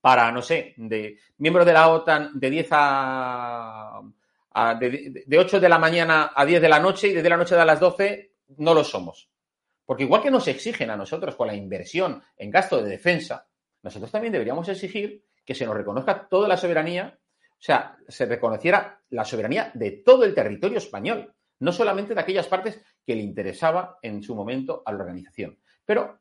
para, 0.01 0.31
no 0.33 0.43
sé, 0.43 0.75
de 0.77 1.19
miembro 1.39 1.65
de 1.65 1.73
la 1.73 1.89
OTAN 1.89 2.33
de 2.35 2.51
10 2.51 2.69
a, 2.73 4.03
de, 4.79 5.25
de 5.27 5.39
8 5.39 5.61
de 5.61 5.69
la 5.69 5.79
mañana 5.79 6.33
a 6.35 6.45
10 6.45 6.61
de 6.61 6.69
la 6.69 6.81
noche 6.81 7.09
y 7.09 7.13
desde 7.13 7.29
la 7.29 7.37
noche 7.37 7.55
a 7.55 7.65
las 7.65 7.81
12 7.81 8.35
no 8.59 8.75
lo 8.75 8.85
somos. 8.85 9.31
Porque 9.85 10.05
igual 10.05 10.23
que 10.23 10.31
nos 10.31 10.47
exigen 10.49 10.91
a 10.91 10.97
nosotros 10.97 11.35
con 11.37 11.47
la 11.47 11.55
inversión 11.55 12.23
en 12.37 12.51
gasto 12.51 12.83
de 12.83 12.89
defensa, 12.89 13.49
nosotros 13.83 14.11
también 14.11 14.33
deberíamos 14.33 14.69
exigir 14.69 15.25
que 15.45 15.55
se 15.55 15.67
nos 15.67 15.77
reconozca 15.77 16.29
toda 16.29 16.49
la 16.49 16.57
soberanía, 16.57 17.19
o 17.19 17.65
sea, 17.65 17.97
se 18.09 18.27
reconociera 18.27 19.01
la 19.11 19.25
soberanía 19.25 19.71
de 19.75 20.03
todo 20.05 20.25
el 20.25 20.35
territorio 20.35 20.79
español, 20.79 21.35
no 21.59 21.73
solamente 21.73 22.15
de 22.15 22.21
aquellas 22.21 22.47
partes 22.47 22.81
que 23.05 23.15
le 23.15 23.23
interesaba 23.23 23.99
en 24.03 24.23
su 24.23 24.35
momento 24.35 24.83
a 24.85 24.93
la 24.93 24.99
organización. 24.99 25.59
Pero 25.85 26.21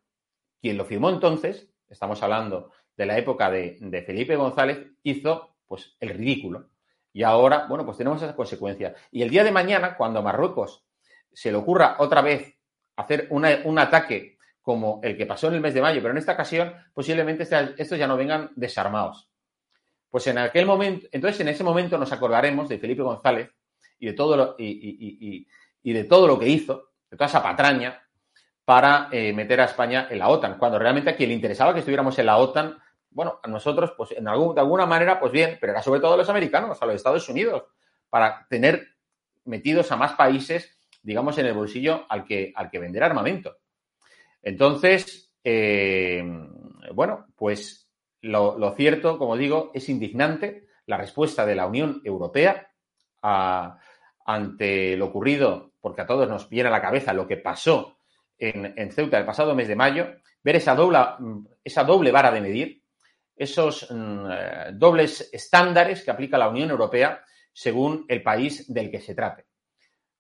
quien 0.62 0.78
lo 0.78 0.86
firmó 0.86 1.10
entonces, 1.10 1.67
estamos 1.89 2.21
hablando 2.24 2.71
de 2.95 3.06
la 3.06 3.17
época 3.17 3.50
de, 3.50 4.04
Felipe 4.06 4.36
González, 4.36 4.91
hizo 5.04 5.56
pues 5.65 5.95
el 6.00 6.10
ridículo. 6.10 6.69
Y 7.13 7.24
ahora, 7.24 7.65
bueno, 7.67 7.86
pues 7.86 7.97
tenemos 7.97 8.21
esas 8.21 8.36
consecuencias. 8.36 8.95
Y 9.12 9.21
el 9.21 9.30
día 9.30 9.43
de 9.43 9.52
mañana, 9.52 9.97
cuando 9.97 10.19
a 10.19 10.24
Marruecos 10.24 10.86
se 11.34 11.52
le 11.52 11.58
ocurra 11.58 11.95
otra 12.00 12.21
vez 12.21 12.58
hacer 12.95 13.27
un 13.30 13.80
ataque 13.80 14.38
como 14.62 14.99
el 15.04 15.17
que 15.17 15.25
pasó 15.25 15.47
en 15.47 15.56
el 15.56 15.62
mes 15.62 15.73
de 15.73 15.82
mayo, 15.82 16.01
pero 16.01 16.12
en 16.12 16.17
esta 16.17 16.34
ocasión 16.34 16.73
posiblemente 16.93 17.47
estos 17.77 17.97
ya 17.97 18.08
no 18.08 18.17
vengan 18.17 18.51
desarmados. 18.56 19.30
Pues 20.10 20.27
en 20.27 20.38
aquel 20.38 20.65
momento, 20.65 21.08
entonces 21.12 21.39
en 21.41 21.47
ese 21.47 21.63
momento 21.63 21.97
nos 21.97 22.12
acordaremos 22.12 22.69
de 22.69 22.77
Felipe 22.77 23.01
González 23.01 23.49
y 23.97 24.08
de 24.08 24.13
todo 24.13 24.36
lo, 24.36 24.56
y, 24.58 24.65
y, 24.67 25.17
y, 25.19 25.47
y 25.84 25.93
de 25.93 26.04
todo 26.04 26.27
lo 26.27 26.38
que 26.38 26.47
hizo, 26.47 26.91
de 27.10 27.17
toda 27.17 27.27
esa 27.27 27.41
patraña, 27.41 28.01
para 28.65 29.10
eh, 29.12 29.34
meter 29.34 29.62
a 29.62 29.65
España 29.65 30.08
en 30.10 30.19
la 30.19 30.30
OTAN, 30.30 30.58
cuando 30.58 30.77
realmente 30.77 31.10
a 31.10 31.15
quien 31.15 31.30
le 31.30 31.36
interesaba 31.36 31.73
que 31.73 31.80
estuviéramos 31.80 32.17
en 32.19 32.25
la 32.25 32.38
OTAN, 32.38 32.77
bueno, 33.10 33.39
a 33.43 33.47
nosotros, 33.47 33.93
pues 33.97 34.12
en 34.12 34.27
algún, 34.27 34.56
de 34.56 34.62
alguna 34.62 34.86
manera, 34.86 35.19
pues 35.19 35.32
bien, 35.32 35.58
pero 35.60 35.73
era 35.73 35.82
sobre 35.82 35.99
todo 35.99 36.13
a 36.13 36.17
los 36.17 36.30
americanos, 36.30 36.82
a 36.82 36.86
los 36.86 36.95
Estados 36.95 37.27
Unidos, 37.27 37.63
para 38.10 38.45
tener 38.49 38.88
metidos 39.45 39.91
a 39.91 39.97
más 39.97 40.13
países 40.13 40.77
digamos, 41.01 41.37
en 41.37 41.47
el 41.47 41.53
bolsillo 41.53 42.05
al 42.09 42.23
que, 42.23 42.51
al 42.55 42.69
que 42.69 42.79
vender 42.79 43.03
armamento. 43.03 43.57
Entonces, 44.41 45.33
eh, 45.43 46.23
bueno, 46.93 47.27
pues 47.35 47.89
lo, 48.21 48.73
cierto, 48.75 49.17
como 49.17 49.37
digo, 49.37 49.71
es 49.73 49.89
indignante 49.89 50.67
la 50.85 50.97
respuesta 50.97 51.45
de 51.45 51.55
la 51.55 51.67
Unión 51.67 52.01
Europea 52.03 52.71
a, 53.21 53.79
ante 54.25 54.95
lo 54.97 55.07
ocurrido, 55.07 55.73
porque 55.79 56.01
a 56.01 56.07
todos 56.07 56.27
nos 56.27 56.49
viene 56.49 56.69
a 56.69 56.71
la 56.71 56.81
cabeza 56.81 57.13
lo 57.13 57.27
que 57.27 57.37
pasó 57.37 57.97
en, 58.37 58.91
Ceuta 58.91 59.19
el 59.19 59.25
pasado 59.25 59.55
mes 59.55 59.67
de 59.67 59.75
mayo, 59.75 60.07
ver 60.43 60.55
esa 60.55 60.75
doble, 60.75 60.99
esa 61.63 61.83
doble 61.83 62.11
vara 62.11 62.31
de 62.31 62.41
medir, 62.41 62.83
esos 63.35 63.87
mm, 63.89 64.27
dobles 64.73 65.29
estándares 65.31 66.03
que 66.03 66.11
aplica 66.11 66.37
la 66.37 66.49
Unión 66.49 66.69
Europea 66.71 67.23
según 67.53 68.05
el 68.07 68.23
país 68.23 68.71
del 68.71 68.89
que 68.89 68.99
se 68.99 69.13
trate 69.13 69.50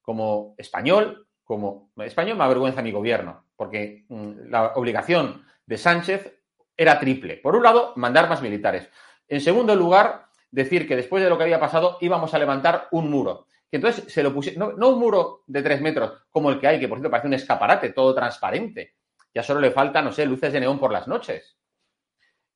como 0.01 0.55
español, 0.57 1.27
como 1.43 1.91
español 1.97 2.37
me 2.37 2.43
avergüenza 2.43 2.81
mi 2.81 2.91
gobierno, 2.91 3.45
porque 3.55 4.05
mm, 4.09 4.49
la 4.49 4.73
obligación 4.75 5.45
de 5.65 5.77
Sánchez 5.77 6.41
era 6.75 6.99
triple. 6.99 7.37
Por 7.37 7.55
un 7.55 7.63
lado, 7.63 7.93
mandar 7.95 8.29
más 8.29 8.41
militares. 8.41 8.89
En 9.27 9.41
segundo 9.41 9.75
lugar, 9.75 10.25
decir 10.49 10.87
que 10.87 10.95
después 10.95 11.23
de 11.23 11.29
lo 11.29 11.37
que 11.37 11.43
había 11.43 11.59
pasado 11.59 11.97
íbamos 12.01 12.33
a 12.33 12.39
levantar 12.39 12.87
un 12.91 13.09
muro. 13.09 13.47
Que 13.69 13.77
entonces 13.77 14.11
se 14.11 14.21
lo 14.21 14.33
pusieron, 14.33 14.75
no, 14.77 14.89
un 14.89 14.99
muro 14.99 15.43
de 15.47 15.61
tres 15.63 15.79
metros 15.79 16.23
como 16.29 16.49
el 16.49 16.59
que 16.59 16.67
hay, 16.67 16.79
que 16.79 16.87
por 16.87 16.97
cierto 16.97 17.09
parece 17.09 17.27
un 17.27 17.33
escaparate, 17.33 17.93
todo 17.93 18.13
transparente. 18.13 18.95
Ya 19.33 19.43
solo 19.43 19.61
le 19.61 19.71
falta, 19.71 20.01
no 20.01 20.11
sé, 20.11 20.25
luces 20.25 20.51
de 20.51 20.59
neón 20.59 20.77
por 20.77 20.91
las 20.91 21.07
noches. 21.07 21.57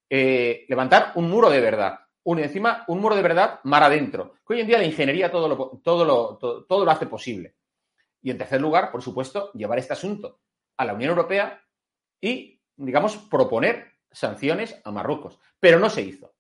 Eh, 0.09 0.65
levantar 0.67 1.13
un 1.15 1.29
muro 1.29 1.49
de 1.49 1.61
verdad. 1.61 1.99
Un, 2.25 2.39
encima, 2.39 2.83
un 2.87 2.99
muro 2.99 3.15
de 3.15 3.21
verdad 3.21 3.59
mar 3.63 3.83
adentro. 3.83 4.35
Que 4.45 4.53
hoy 4.53 4.61
en 4.61 4.67
día 4.67 4.77
la 4.77 4.85
ingeniería 4.85 5.31
todo 5.31 5.47
lo, 5.47 5.81
todo, 5.83 6.05
lo, 6.05 6.37
todo, 6.37 6.65
todo 6.65 6.85
lo 6.85 6.91
hace 6.91 7.05
posible. 7.05 7.55
Y 8.21 8.31
en 8.31 8.37
tercer 8.37 8.59
lugar, 8.59 8.91
por 8.91 9.01
supuesto, 9.01 9.51
llevar 9.53 9.79
este 9.79 9.93
asunto 9.93 10.39
a 10.77 10.85
la 10.85 10.93
Unión 10.93 11.11
Europea 11.11 11.63
y, 12.19 12.59
digamos, 12.75 13.17
proponer 13.17 13.93
sanciones 14.11 14.81
a 14.83 14.91
Marruecos. 14.91 15.39
Pero 15.59 15.79
no 15.79 15.89
se 15.89 16.01
hizo. 16.01 16.33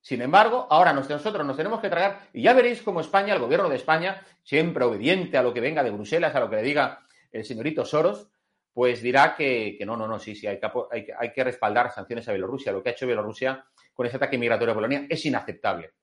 Sin 0.00 0.22
embargo, 0.22 0.68
ahora 0.70 0.92
nosotros 0.92 1.44
nos 1.44 1.56
tenemos 1.56 1.80
que 1.80 1.90
tragar, 1.90 2.28
y 2.32 2.42
ya 2.42 2.52
veréis 2.52 2.80
cómo 2.80 3.00
España, 3.00 3.34
el 3.34 3.40
gobierno 3.40 3.68
de 3.68 3.74
España, 3.74 4.24
siempre 4.44 4.84
obediente 4.84 5.36
a 5.36 5.42
lo 5.42 5.52
que 5.52 5.60
venga 5.60 5.82
de 5.82 5.90
Bruselas, 5.90 6.32
a 6.32 6.38
lo 6.38 6.48
que 6.48 6.54
le 6.54 6.62
diga 6.62 7.04
el 7.32 7.44
señorito 7.44 7.84
Soros, 7.84 8.28
pues 8.76 9.00
dirá 9.00 9.34
que, 9.34 9.78
no, 9.86 9.96
no, 9.96 10.06
no, 10.06 10.18
sí, 10.18 10.34
sí, 10.34 10.46
hay 10.46 10.60
que, 10.60 11.44
respaldar 11.44 11.90
sanciones 11.90 12.28
a 12.28 12.32
Bielorrusia. 12.32 12.72
Lo 12.72 12.82
que 12.82 12.90
ha 12.90 12.92
hecho 12.92 13.06
Bielorrusia 13.06 13.64
con 13.94 14.04
ese 14.04 14.16
ataque 14.16 14.36
migratorio 14.36 14.72
a 14.72 14.74
Polonia 14.74 15.06
es 15.08 15.24
inaceptable. 15.24 15.94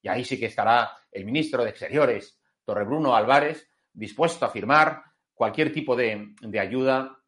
Y 0.00 0.08
ahí 0.08 0.24
sí 0.24 0.40
que 0.40 0.46
estará 0.46 0.92
el 1.12 1.26
ministro 1.26 1.62
de 1.62 1.68
Exteriores, 1.68 2.40
Torrebruno 2.64 3.14
Álvarez, 3.14 3.68
dispuesto 3.92 4.46
a 4.46 4.48
firmar 4.48 5.02
cualquier 5.34 5.70
tipo 5.70 5.94
de, 5.94 6.34
de 6.40 6.58
ayuda, 6.58 7.18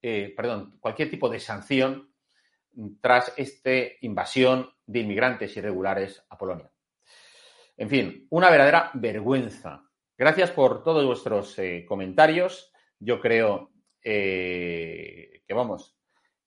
eh, 0.00 0.32
perdón, 0.34 0.78
cualquier 0.80 1.10
tipo 1.10 1.28
de 1.28 1.38
sanción 1.38 2.10
tras 3.02 3.34
esta 3.36 3.70
invasión 4.00 4.70
de 4.86 5.00
inmigrantes 5.00 5.54
irregulares 5.58 6.24
a 6.30 6.38
Polonia. 6.38 6.72
En 7.76 7.90
fin, 7.90 8.26
una 8.30 8.48
verdadera 8.48 8.92
vergüenza. 8.94 9.84
Gracias 10.16 10.52
por 10.52 10.82
todos 10.82 11.04
vuestros 11.04 11.58
eh, 11.58 11.84
comentarios. 11.86 12.72
Yo 12.98 13.20
creo 13.20 13.70
eh, 14.02 15.42
que, 15.46 15.54
vamos, 15.54 15.96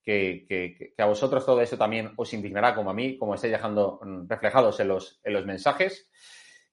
que, 0.02 0.46
que, 0.48 0.94
que, 0.96 1.02
a 1.02 1.06
vosotros 1.06 1.46
todo 1.46 1.62
eso 1.62 1.78
también 1.78 2.14
os 2.18 2.34
indignará 2.34 2.76
como 2.76 2.90
a 2.90 2.94
mí, 2.94 3.18
como 3.18 3.36
estáis 3.36 3.54
dejando 3.54 4.00
reflejados 4.28 4.80
en 4.80 4.88
los, 4.90 5.20
en 5.24 5.34
los 5.34 5.46
mensajes. 5.46 6.10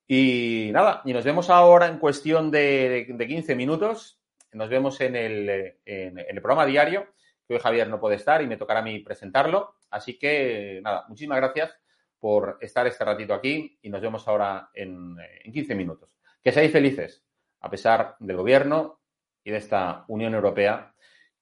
Y 0.07 0.71
nada, 0.73 1.03
y 1.05 1.12
nos 1.12 1.25
vemos 1.25 1.51
ahora 1.51 1.87
en 1.87 1.99
cuestión 1.99 2.51
de, 2.51 3.07
de 3.09 3.29
15 3.29 3.55
minutos. 3.55 4.21
Nos 4.53 4.69
vemos 4.69 5.01
en 5.01 5.14
el, 5.14 5.49
en, 5.85 6.19
en 6.19 6.37
el 6.37 6.43
programa 6.43 6.66
diario, 6.66 7.07
que 7.47 7.55
hoy 7.55 7.61
Javier 7.61 7.88
no 7.88 8.01
puede 8.01 8.16
estar 8.16 8.43
y 8.43 8.47
me 8.49 8.57
tocará 8.57 8.81
a 8.81 8.85
mí 8.85 8.99
presentarlo. 8.99 9.77
Así 9.90 10.19
que 10.19 10.81
nada, 10.83 11.05
muchísimas 11.09 11.38
gracias 11.38 11.77
por 12.19 12.59
estar 12.61 12.87
este 12.87 13.05
ratito 13.05 13.35
aquí 13.35 13.79
y 13.83 13.88
nos 13.88 14.01
vemos 14.01 14.27
ahora 14.29 14.71
en, 14.75 15.16
en 15.45 15.53
15 15.53 15.75
minutos. 15.75 16.16
Que 16.43 16.53
seáis 16.53 16.73
felices, 16.73 17.25
a 17.61 17.71
pesar 17.71 18.16
del 18.19 18.37
gobierno 18.37 19.00
y 19.44 19.50
de 19.50 19.59
esta 19.59 20.05
Unión 20.09 20.35
Europea 20.35 20.94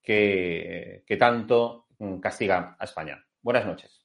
que, 0.02 1.02
que 1.06 1.16
tanto 1.16 1.87
castiga 2.20 2.76
a 2.78 2.84
España. 2.84 3.24
Buenas 3.42 3.66
noches. 3.66 4.04